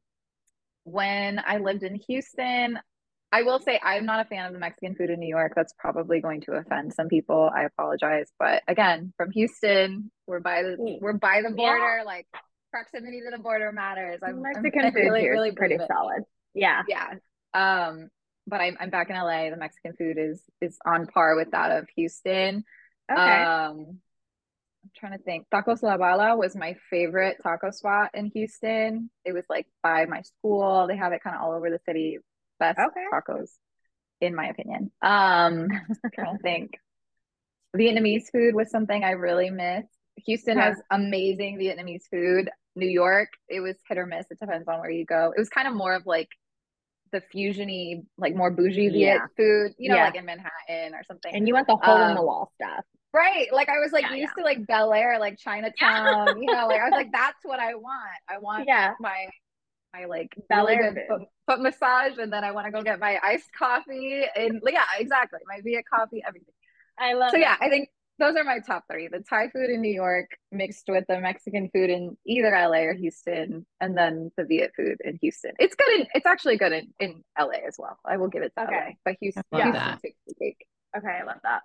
[0.83, 2.79] when I lived in Houston,
[3.31, 5.53] I will say I'm not a fan of the Mexican food in New York.
[5.55, 7.49] That's probably going to offend some people.
[7.55, 10.99] I apologize, but again, from Houston, we're by the mm.
[10.99, 12.03] we're by the border, yeah.
[12.03, 12.27] like
[12.71, 14.19] proximity to the border matters.
[14.23, 16.23] I'm Mexican I'm, food really, here really pretty solid.
[16.53, 16.81] Yeah.
[16.87, 17.13] Yeah.
[17.53, 18.09] Um,
[18.47, 19.49] but I'm I'm back in LA.
[19.49, 22.63] The Mexican food is is on par with that of Houston.
[23.11, 23.21] Okay.
[23.21, 23.99] Um
[24.81, 25.47] I'm trying to think.
[25.53, 29.09] Tacos La Bala was my favorite taco spot in Houston.
[29.25, 30.87] It was like by my school.
[30.87, 32.19] They have it kind of all over the city.
[32.59, 33.05] Best okay.
[33.13, 33.49] tacos,
[34.21, 34.91] in my opinion.
[35.01, 36.71] Um, I'm trying to think.
[37.75, 39.87] Vietnamese food was something I really missed.
[40.25, 42.49] Houston has amazing Vietnamese food.
[42.75, 44.25] New York, it was hit or miss.
[44.29, 45.33] It depends on where you go.
[45.35, 46.29] It was kind of more of like
[47.11, 49.25] the fusiony, like more bougie Viet yeah.
[49.35, 50.05] food, you know, yeah.
[50.05, 51.33] like in Manhattan or something.
[51.33, 52.85] And you want the hole um, in the um, wall stuff.
[53.13, 53.47] Right.
[53.51, 54.43] Like I was like yeah, used yeah.
[54.43, 58.19] to like Bellaire, like Chinatown, you know, like I was like, that's what I want.
[58.29, 58.93] I want yeah.
[58.99, 59.27] my
[59.93, 63.51] my like Bellaire foot, foot, massage and then I want to go get my iced
[63.57, 65.39] coffee and yeah, exactly.
[65.47, 66.53] My Viet coffee, everything.
[66.97, 67.41] I love so it.
[67.41, 69.07] yeah, I think those are my top three.
[69.07, 72.93] The Thai food in New York mixed with the Mexican food in either LA or
[72.93, 75.53] Houston, and then the Viet food in Houston.
[75.57, 77.97] It's good in it's actually good in, in LA as well.
[78.05, 78.75] I will give it to okay.
[78.75, 78.91] LA.
[79.05, 80.65] But Houston, Houston takes the cake.
[80.97, 81.61] Okay, I love that.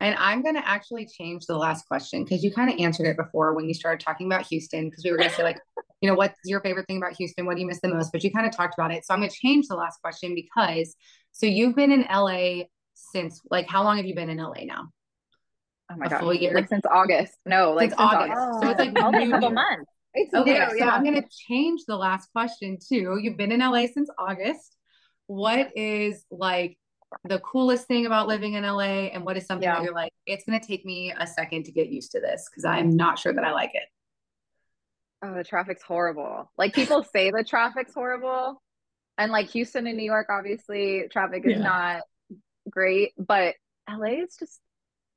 [0.00, 3.16] And I'm going to actually change the last question because you kind of answered it
[3.16, 4.90] before when you started talking about Houston.
[4.90, 5.60] Because we were going to say, like,
[6.00, 7.46] you know, what's your favorite thing about Houston?
[7.46, 8.10] What do you miss the most?
[8.10, 9.04] But you kind of talked about it.
[9.06, 10.96] So I'm going to change the last question because
[11.30, 14.88] so you've been in LA since, like, how long have you been in LA now?
[15.92, 16.24] Oh my God.
[16.24, 17.34] Like since August.
[17.46, 18.36] No, like since, since August.
[18.36, 18.62] August.
[18.62, 19.90] So it's like oh, only a couple months.
[20.14, 20.90] It's okay, new, so yeah.
[20.90, 23.18] I'm going to change the last question too.
[23.22, 24.76] You've been in LA since August.
[25.26, 26.76] What is like
[27.24, 29.76] the coolest thing about living in LA and what is something yeah.
[29.76, 32.48] that you're like, it's going to take me a second to get used to this
[32.48, 33.82] because I'm not sure that I like it.
[35.22, 36.50] Oh, the traffic's horrible.
[36.56, 38.62] Like people say the traffic's horrible.
[39.18, 41.62] And like Houston and New York, obviously, traffic is yeah.
[41.62, 42.02] not
[42.70, 43.54] great, but
[43.88, 44.60] LA is just,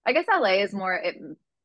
[0.06, 1.16] I guess LA is more, it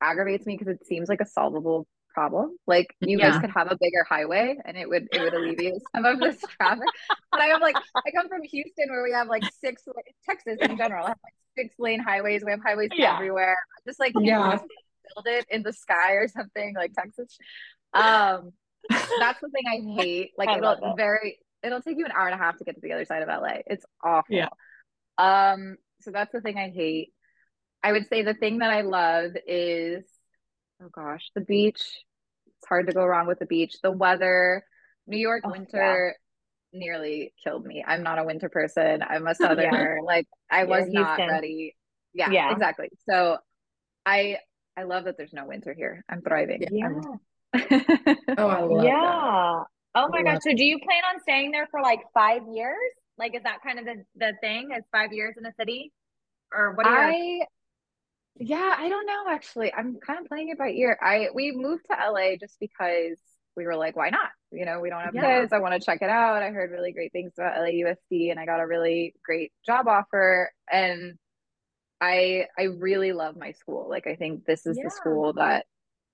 [0.01, 1.89] aggravates me because it seems like a solvable
[2.19, 2.57] problem.
[2.67, 3.31] Like you yeah.
[3.31, 6.41] guys could have a bigger highway and it would it would alleviate some of this
[6.61, 6.89] traffic.
[7.31, 9.85] But I have like I come from Houston where we have like six
[10.29, 12.43] Texas in general have like six lane highways.
[12.45, 13.15] We have highways yeah.
[13.15, 13.57] everywhere.
[13.87, 14.59] Just like yeah.
[14.59, 17.39] build it in the sky or something like Texas.
[17.95, 18.51] Um
[18.91, 20.33] that's the thing I hate.
[20.37, 22.81] Like I it'll very it'll take you an hour and a half to get to
[22.81, 23.59] the other side of LA.
[23.67, 24.35] It's awful.
[24.35, 24.49] Yeah.
[25.19, 27.13] Um so that's the thing I hate.
[27.81, 30.03] I would say the thing that I love is
[30.83, 31.83] oh gosh, the beach.
[32.59, 33.77] It's hard to go wrong with the beach.
[33.83, 34.65] The weather,
[35.07, 36.17] New York oh, winter
[36.73, 36.79] yeah.
[36.79, 37.85] nearly killed me.
[37.87, 39.03] I'm not a winter person.
[39.09, 39.99] I'm a southerner.
[39.99, 40.05] yeah.
[40.05, 41.35] Like I was You're not Houston.
[41.35, 41.77] ready.
[42.15, 42.89] Yeah, yeah, exactly.
[43.09, 43.39] So
[44.05, 44.39] I
[44.77, 46.05] I love that there's no winter here.
[46.09, 46.65] I'm thriving.
[46.71, 46.89] Yeah.
[48.39, 48.93] oh, I love yeah.
[48.95, 49.65] That.
[49.95, 50.41] Oh my gosh.
[50.43, 52.75] So do you plan on staying there for like five years?
[53.19, 54.71] Like is that kind of the, the thing?
[54.77, 55.93] Is five years in a city?
[56.53, 57.45] Or what are you
[58.39, 59.73] yeah, I don't know actually.
[59.73, 60.99] I'm kind of playing it by ear.
[61.01, 63.19] I we moved to LA just because
[63.57, 64.31] we were like, why not?
[64.53, 65.41] You know, we don't have yeah.
[65.41, 65.53] kids.
[65.53, 66.43] I want to check it out.
[66.43, 70.53] I heard really great things about LAUSD and I got a really great job offer
[70.71, 71.19] and
[72.01, 73.89] I I really love my school.
[73.91, 74.85] Like I think this is yeah.
[74.85, 75.67] the school that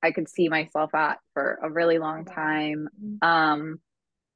[0.03, 2.89] I could see myself at for a really long time.
[3.03, 3.29] Mm-hmm.
[3.29, 3.81] Um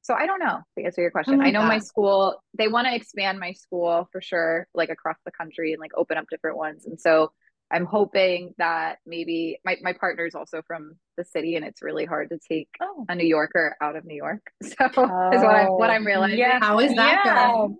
[0.01, 1.41] so I don't know to answer your question.
[1.41, 1.67] I, I know that.
[1.67, 5.79] my school, they want to expand my school for sure, like across the country and
[5.79, 6.85] like open up different ones.
[6.85, 7.31] And so
[7.71, 12.05] I'm hoping that maybe my, my partner is also from the city and it's really
[12.05, 13.05] hard to take oh.
[13.07, 14.41] a New Yorker out of New York.
[14.63, 15.29] So oh.
[15.31, 16.39] is what I'm what I'm realizing.
[16.39, 16.59] Yeah.
[16.59, 17.47] How is that yeah.
[17.51, 17.77] going?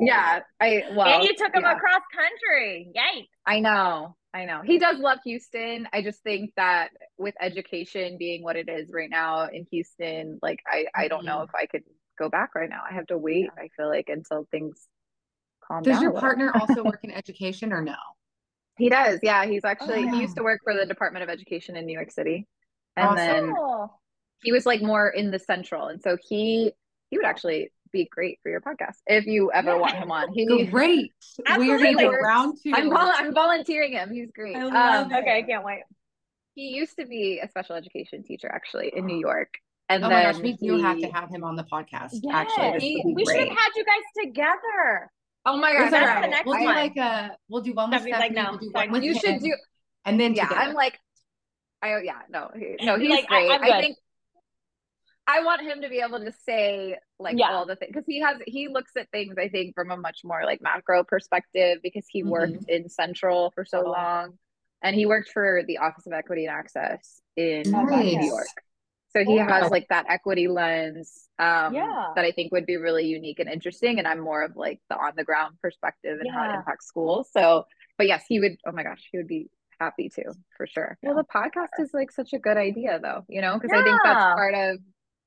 [0.00, 0.40] yeah.
[0.60, 1.76] I well And you took him yeah.
[1.76, 2.92] across country.
[2.96, 3.28] Yikes.
[3.46, 4.16] I know.
[4.32, 4.62] I know.
[4.64, 5.86] He does love Houston.
[5.92, 6.88] I just think that
[7.18, 11.36] with education being what it is right now in Houston, like I, I don't know
[11.36, 11.44] mm-hmm.
[11.44, 11.84] if I could
[12.18, 12.80] go back right now.
[12.88, 14.80] I have to wait, I feel like, until things
[15.66, 15.94] calm does down.
[15.94, 17.94] Does your partner also work in education or no?
[18.76, 19.20] He does.
[19.22, 21.92] Yeah, he's actually oh, he used to work for the Department of Education in New
[21.92, 22.46] York City,
[22.96, 23.16] and awesome.
[23.16, 23.54] then
[24.42, 26.72] he was like more in the central, and so he
[27.10, 29.78] he would actually be great for your podcast if you ever yeah.
[29.78, 30.32] want him on.
[30.34, 31.12] He great.
[31.56, 32.72] We're going round two.
[32.74, 34.12] I'm, vol- I'm volunteering him.
[34.12, 34.56] He's great.
[34.56, 35.82] Um, okay, I can't wait.
[36.54, 39.54] He used to be a special education teacher actually in New York.
[39.88, 42.10] And oh then my gosh, we do have to have him on the podcast.
[42.22, 42.50] Yes.
[42.58, 45.10] Actually, we should have had you guys together.
[45.46, 45.90] Oh my god!
[45.90, 46.62] That's the next we'll one.
[46.62, 48.18] do like a we'll do one with Stephanie.
[48.18, 49.54] Like, no, we'll do one with you should do,
[50.04, 50.60] and then yeah, together.
[50.60, 50.98] I'm like,
[51.82, 53.50] I yeah, no, he, no, he's like, great.
[53.50, 53.98] I, I, think
[55.26, 57.52] I want him to be able to say like yeah.
[57.52, 60.20] all the things because he has he looks at things I think from a much
[60.24, 62.30] more like macro perspective because he mm-hmm.
[62.30, 64.38] worked in Central for so long,
[64.82, 68.14] and he worked for the Office of Equity and Access in nice.
[68.14, 68.46] New York.
[69.16, 72.06] So he oh, has like that equity lens um, yeah.
[72.16, 73.98] that I think would be really unique and interesting.
[73.98, 76.32] And I'm more of like the on the ground perspective and yeah.
[76.32, 77.28] how it impacts schools.
[77.32, 79.50] So, but yes, he would, oh my gosh, he would be
[79.80, 80.98] happy to for sure.
[81.02, 83.80] Well, the podcast is like such a good idea though, you know, because yeah.
[83.80, 84.78] I think that's part of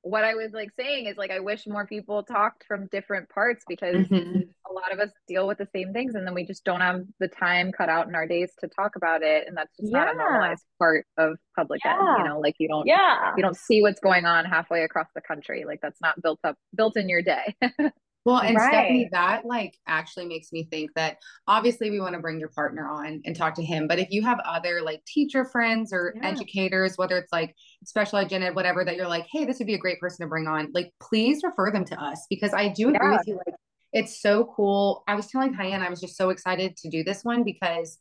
[0.02, 3.64] what I was like saying is like I wish more people talked from different parts
[3.68, 4.40] because mm-hmm.
[4.68, 7.02] a lot of us deal with the same things and then we just don't have
[7.18, 10.04] the time cut out in our days to talk about it and that's just yeah.
[10.04, 11.94] not a normalized part of public yeah.
[11.94, 15.08] ed you know like you don't yeah you don't see what's going on halfway across
[15.14, 17.54] the country like that's not built up built in your day
[18.24, 18.68] Well, and right.
[18.68, 21.16] Stephanie, that like actually makes me think that
[21.46, 23.88] obviously we want to bring your partner on and talk to him.
[23.88, 26.28] But if you have other like teacher friends or yeah.
[26.28, 27.54] educators, whether it's like
[27.84, 30.26] special ed, gen ed, whatever, that you're like, hey, this would be a great person
[30.26, 33.16] to bring on, like please refer them to us because I do agree yeah.
[33.16, 33.40] with you.
[33.46, 33.54] Like
[33.92, 35.04] it's so cool.
[35.08, 37.98] I was telling Hyann, I was just so excited to do this one because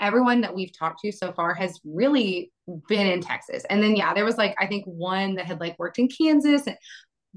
[0.00, 2.52] everyone that we've talked to so far has really
[2.88, 3.64] been in Texas.
[3.70, 6.66] And then yeah, there was like I think one that had like worked in Kansas
[6.66, 6.76] and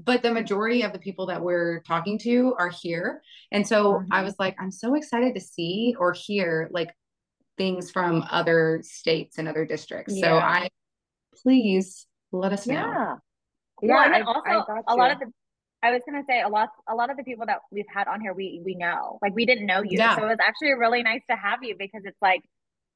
[0.04, 3.22] but the majority of the people that we're talking to are here.
[3.52, 4.12] And so mm-hmm.
[4.12, 6.90] I was like, I'm so excited to see or hear like
[7.58, 10.14] things from other states and other districts.
[10.16, 10.26] Yeah.
[10.26, 10.68] So I
[11.42, 12.74] please let us know.
[12.74, 13.14] Yeah.
[13.82, 13.94] Yeah.
[13.94, 15.32] Well, and I, also I a lot of the
[15.82, 18.20] I was gonna say a lot a lot of the people that we've had on
[18.20, 19.18] here we we know.
[19.22, 19.98] Like we didn't know you.
[19.98, 20.16] Yeah.
[20.16, 22.42] So it was actually really nice to have you because it's like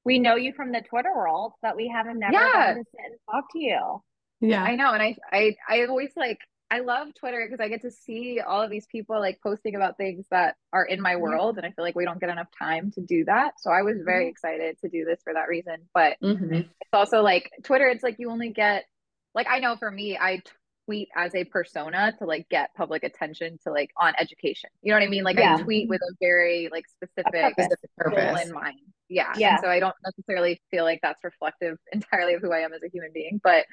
[0.04, 2.52] we know you from the Twitter world, but we haven't never yeah.
[2.52, 4.02] gotten to sit and talk to you.
[4.40, 4.62] Yeah.
[4.62, 4.92] I know.
[4.92, 6.38] And I I I always like
[6.74, 9.96] I love Twitter because I get to see all of these people like posting about
[9.96, 11.56] things that are in my world.
[11.56, 13.60] And I feel like we don't get enough time to do that.
[13.60, 14.30] So I was very mm-hmm.
[14.30, 15.76] excited to do this for that reason.
[15.94, 16.52] But mm-hmm.
[16.52, 18.86] it's also like Twitter, it's like you only get,
[19.36, 20.42] like, I know for me, I
[20.86, 24.70] tweet as a persona to like get public attention to like on education.
[24.82, 25.22] You know what I mean?
[25.22, 25.56] Like yeah.
[25.56, 28.80] I tweet with a very like specific, specific goal in mind.
[29.08, 29.32] Yeah.
[29.36, 29.52] Yeah.
[29.52, 32.82] And so I don't necessarily feel like that's reflective entirely of who I am as
[32.82, 33.64] a human being, but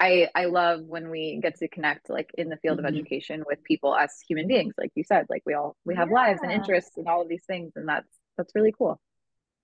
[0.00, 2.86] I I love when we get to connect like in the field mm-hmm.
[2.86, 6.08] of education with people as human beings like you said like we all we have
[6.08, 6.14] yeah.
[6.14, 8.08] lives and interests and all of these things and that's
[8.40, 8.98] that's really cool.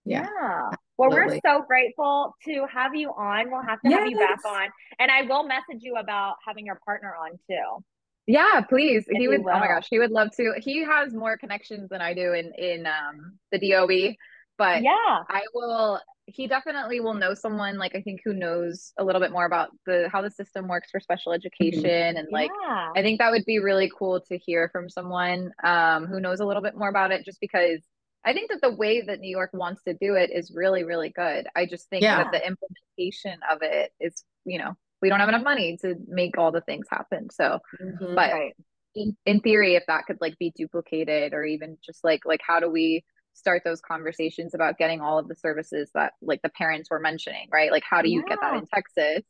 [0.04, 0.26] Yeah.
[0.40, 0.70] yeah.
[0.98, 3.50] Well, we're so grateful to have you on.
[3.50, 4.00] We'll have to yes.
[4.00, 4.68] have you back on.
[4.98, 7.84] And I will message you about having your partner on too.
[8.26, 9.04] Yeah, please.
[9.06, 10.54] If he would oh my gosh, he would love to.
[10.58, 14.14] He has more connections than I do in in um the DOE.
[14.58, 19.04] But yeah, I will he definitely will know someone like I think who knows a
[19.04, 21.46] little bit more about the how the system works for special mm-hmm.
[21.46, 22.16] education mm-hmm.
[22.16, 22.90] and like yeah.
[22.96, 26.44] I think that would be really cool to hear from someone um, who knows a
[26.44, 27.80] little bit more about it just because
[28.24, 31.10] I think that the way that New York wants to do it is really really
[31.10, 31.46] good.
[31.54, 32.24] I just think yeah.
[32.24, 36.38] that the implementation of it is you know we don't have enough money to make
[36.38, 37.30] all the things happen.
[37.30, 38.16] So mm-hmm.
[38.16, 38.56] but right.
[38.96, 42.58] in, in theory if that could like be duplicated or even just like like how
[42.58, 43.04] do we
[43.36, 47.48] start those conversations about getting all of the services that like the parents were mentioning,
[47.52, 47.70] right?
[47.70, 48.30] Like how do you yeah.
[48.30, 49.22] get that in Texas?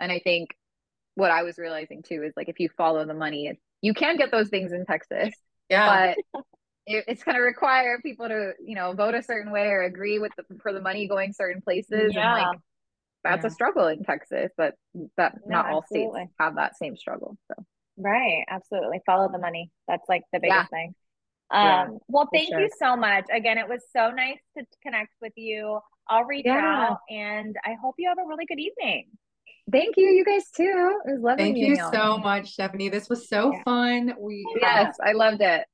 [0.00, 0.50] And I think
[1.14, 4.30] what I was realizing too is like if you follow the money, you can get
[4.30, 5.32] those things in Texas.
[5.68, 6.14] Yeah.
[6.32, 6.42] But
[6.86, 10.18] it, it's going to require people to, you know, vote a certain way or agree
[10.18, 12.12] with the for the money going certain places.
[12.14, 12.34] Yeah.
[12.34, 12.58] And like
[13.22, 13.48] that's yeah.
[13.48, 14.74] a struggle in Texas, but
[15.16, 16.22] that no, not all absolutely.
[16.22, 17.38] states have that same struggle.
[17.48, 17.64] So
[17.96, 19.00] right, absolutely.
[19.06, 19.70] Follow the money.
[19.88, 20.78] That's like the biggest yeah.
[20.78, 20.94] thing.
[21.52, 22.60] Yeah, um, well, thank sure.
[22.60, 23.26] you so much.
[23.32, 25.78] Again, it was so nice to connect with you.
[26.08, 26.88] I'll reach yeah.
[26.90, 29.06] out and I hope you have a really good evening.
[29.70, 31.00] Thank you, you guys too.
[31.06, 31.44] It was lovely.
[31.44, 32.90] Thank you so much, Stephanie.
[32.90, 33.62] This was so yeah.
[33.62, 34.14] fun.
[34.18, 35.64] We yes, I loved it.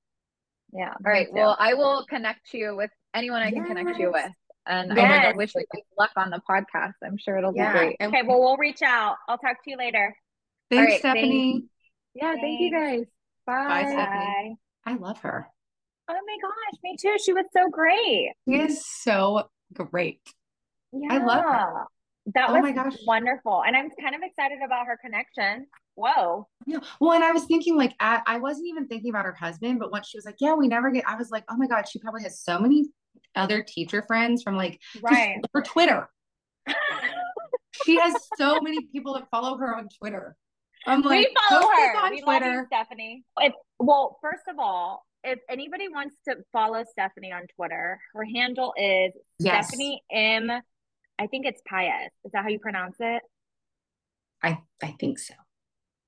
[0.72, 0.90] Yeah.
[0.90, 1.26] All right.
[1.32, 3.66] Well, I will connect you with anyone I can yes.
[3.66, 4.30] connect you with.
[4.66, 5.32] And yes.
[5.34, 5.64] I wish you
[5.98, 6.92] luck on the podcast.
[7.04, 7.72] I'm sure it'll yeah.
[7.72, 7.96] be great.
[8.00, 8.22] Okay.
[8.24, 9.16] Well, we'll reach out.
[9.28, 10.14] I'll talk to you later.
[10.70, 11.52] Thanks, right, Stephanie.
[11.52, 11.66] Thanks.
[12.14, 12.32] Yeah.
[12.34, 12.40] Thanks.
[12.42, 13.04] Thank you guys.
[13.46, 13.68] Bye.
[13.68, 14.56] Bye, Stephanie.
[14.86, 15.48] I love her.
[16.10, 17.16] Oh my gosh, me too.
[17.24, 18.32] She was so great.
[18.48, 20.20] She is so great.
[20.92, 21.14] Yeah.
[21.14, 21.84] I love her.
[22.34, 22.96] That oh was my gosh.
[23.06, 23.62] wonderful.
[23.66, 25.66] And I'm kind of excited about her connection.
[25.94, 26.48] Whoa.
[26.66, 26.78] Yeah.
[27.00, 29.90] Well, and I was thinking like I, I wasn't even thinking about her husband, but
[29.90, 31.98] once she was like, Yeah, we never get I was like, Oh my God, she
[31.98, 32.86] probably has so many
[33.36, 35.36] other teacher friends from like right.
[35.54, 36.08] her Twitter.
[37.84, 40.36] she has so many people that follow her on Twitter.
[40.86, 42.52] I'm like, we follow her on we Twitter.
[42.52, 43.24] You, Stephanie.
[43.38, 48.72] If, well, first of all, if anybody wants to follow Stephanie on Twitter, her handle
[48.76, 49.68] is yes.
[49.68, 50.50] Stephanie M.
[51.18, 52.10] I think it's Paez.
[52.24, 53.22] Is that how you pronounce it?
[54.42, 55.34] I I think so.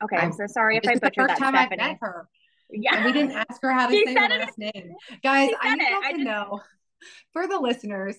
[0.02, 1.82] Okay, I'm, so sorry if I butchered the first that, time Stephanie.
[1.82, 2.28] I met her.
[2.70, 5.50] Yeah, and we didn't ask her how to say her last name, guys.
[5.60, 6.20] I need you to just...
[6.24, 6.60] know
[7.32, 8.16] for the listeners.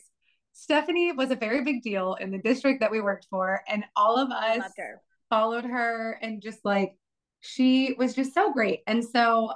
[0.55, 4.17] Stephanie was a very big deal in the district that we worked for, and all
[4.17, 5.01] of us her.
[5.29, 6.95] followed her and just like
[7.41, 8.81] she was just so great.
[8.85, 9.51] And so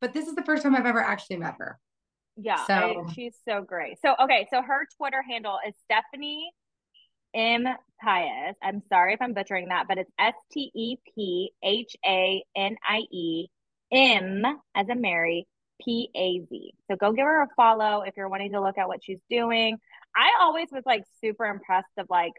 [0.00, 1.78] but this is the first time I've ever actually met her.
[2.36, 3.98] Yeah, so I, she's so great.
[4.00, 6.50] So okay, so her Twitter handle is Stephanie
[7.34, 7.66] M
[8.02, 8.54] Paez.
[8.62, 12.76] I'm sorry if I'm butchering that, but it's S T E P H A N
[12.86, 13.48] I E
[13.92, 14.42] M
[14.74, 15.46] as a Mary
[15.84, 16.74] P A Z.
[16.90, 19.78] So go give her a follow if you're wanting to look at what she's doing.
[20.16, 22.32] I always was like super impressed of like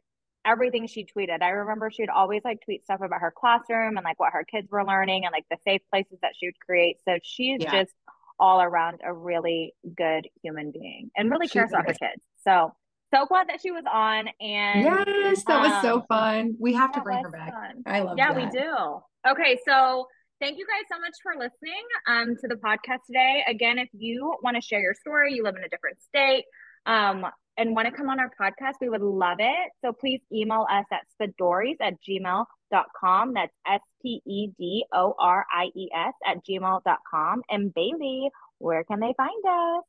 [0.45, 1.41] everything she tweeted.
[1.41, 4.69] I remember she'd always like tweet stuff about her classroom and like what her kids
[4.71, 6.97] were learning and like the safe places that she would create.
[7.07, 7.83] So she's yeah.
[7.83, 7.93] just
[8.39, 12.23] all around a really good human being and really cares about her kids.
[12.43, 12.73] So
[13.13, 16.73] so glad that she was on and yes that um, was so um, fun we
[16.73, 17.83] have to bring her back fun.
[17.85, 18.53] i love yeah that.
[18.53, 20.07] we do okay so
[20.39, 24.33] thank you guys so much for listening um to the podcast today again if you
[24.41, 26.45] want to share your story you live in a different state
[26.85, 27.25] um
[27.57, 29.71] and want to come on our podcast, we would love it.
[29.83, 33.33] So please email us at spedories at gmail.com.
[33.33, 37.41] That's S P E D O R I E S at gmail.com.
[37.49, 38.29] And Bailey,
[38.59, 39.83] where can they find us?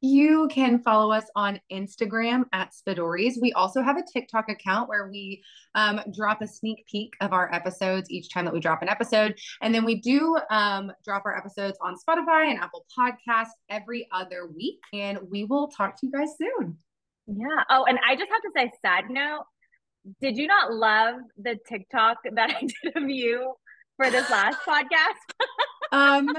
[0.00, 3.32] You can follow us on Instagram at Spedories.
[3.42, 5.42] We also have a TikTok account where we
[5.74, 9.36] um, drop a sneak peek of our episodes each time that we drop an episode.
[9.60, 14.46] And then we do um, drop our episodes on Spotify and Apple Podcasts every other
[14.46, 14.78] week.
[14.92, 16.78] And we will talk to you guys soon.
[17.28, 17.62] Yeah.
[17.70, 19.44] Oh, and I just have to say, side note,
[20.20, 23.54] did you not love the TikTok that I did of you
[23.96, 25.46] for this last podcast?
[25.92, 26.34] um,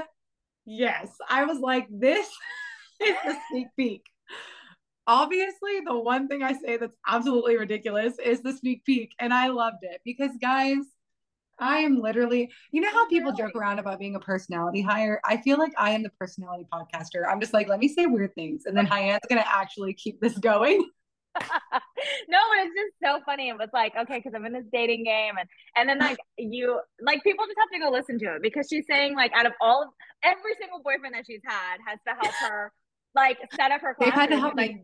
[0.66, 1.08] yes.
[1.28, 2.26] I was like, this
[3.00, 4.02] is the sneak peek.
[5.06, 9.12] Obviously, the one thing I say that's absolutely ridiculous is the sneak peek.
[9.18, 10.78] And I loved it because, guys,
[11.60, 15.20] I am literally, you know how people joke around about being a personality hire?
[15.24, 17.22] I feel like I am the personality podcaster.
[17.28, 18.64] I'm just like, let me say weird things.
[18.66, 20.88] And then Hyann's going to actually keep this going.
[21.40, 23.50] no, but it's just so funny.
[23.50, 26.80] It was like, okay, because I'm in this dating game, and and then like you,
[27.00, 29.52] like people just have to go listen to it because she's saying like out of
[29.60, 29.88] all of
[30.24, 32.72] every single boyfriend that she's had has to help her
[33.14, 34.82] like set up her They've had to help like, me.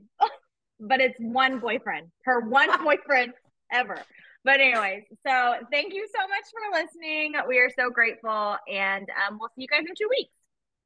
[0.79, 3.33] but it's one boyfriend, her one boyfriend
[3.73, 3.99] ever.
[4.47, 7.35] But anyways, so thank you so much for listening.
[7.49, 10.31] We are so grateful, and um, we'll see you guys in two weeks.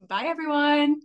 [0.07, 1.01] Bye, everyone.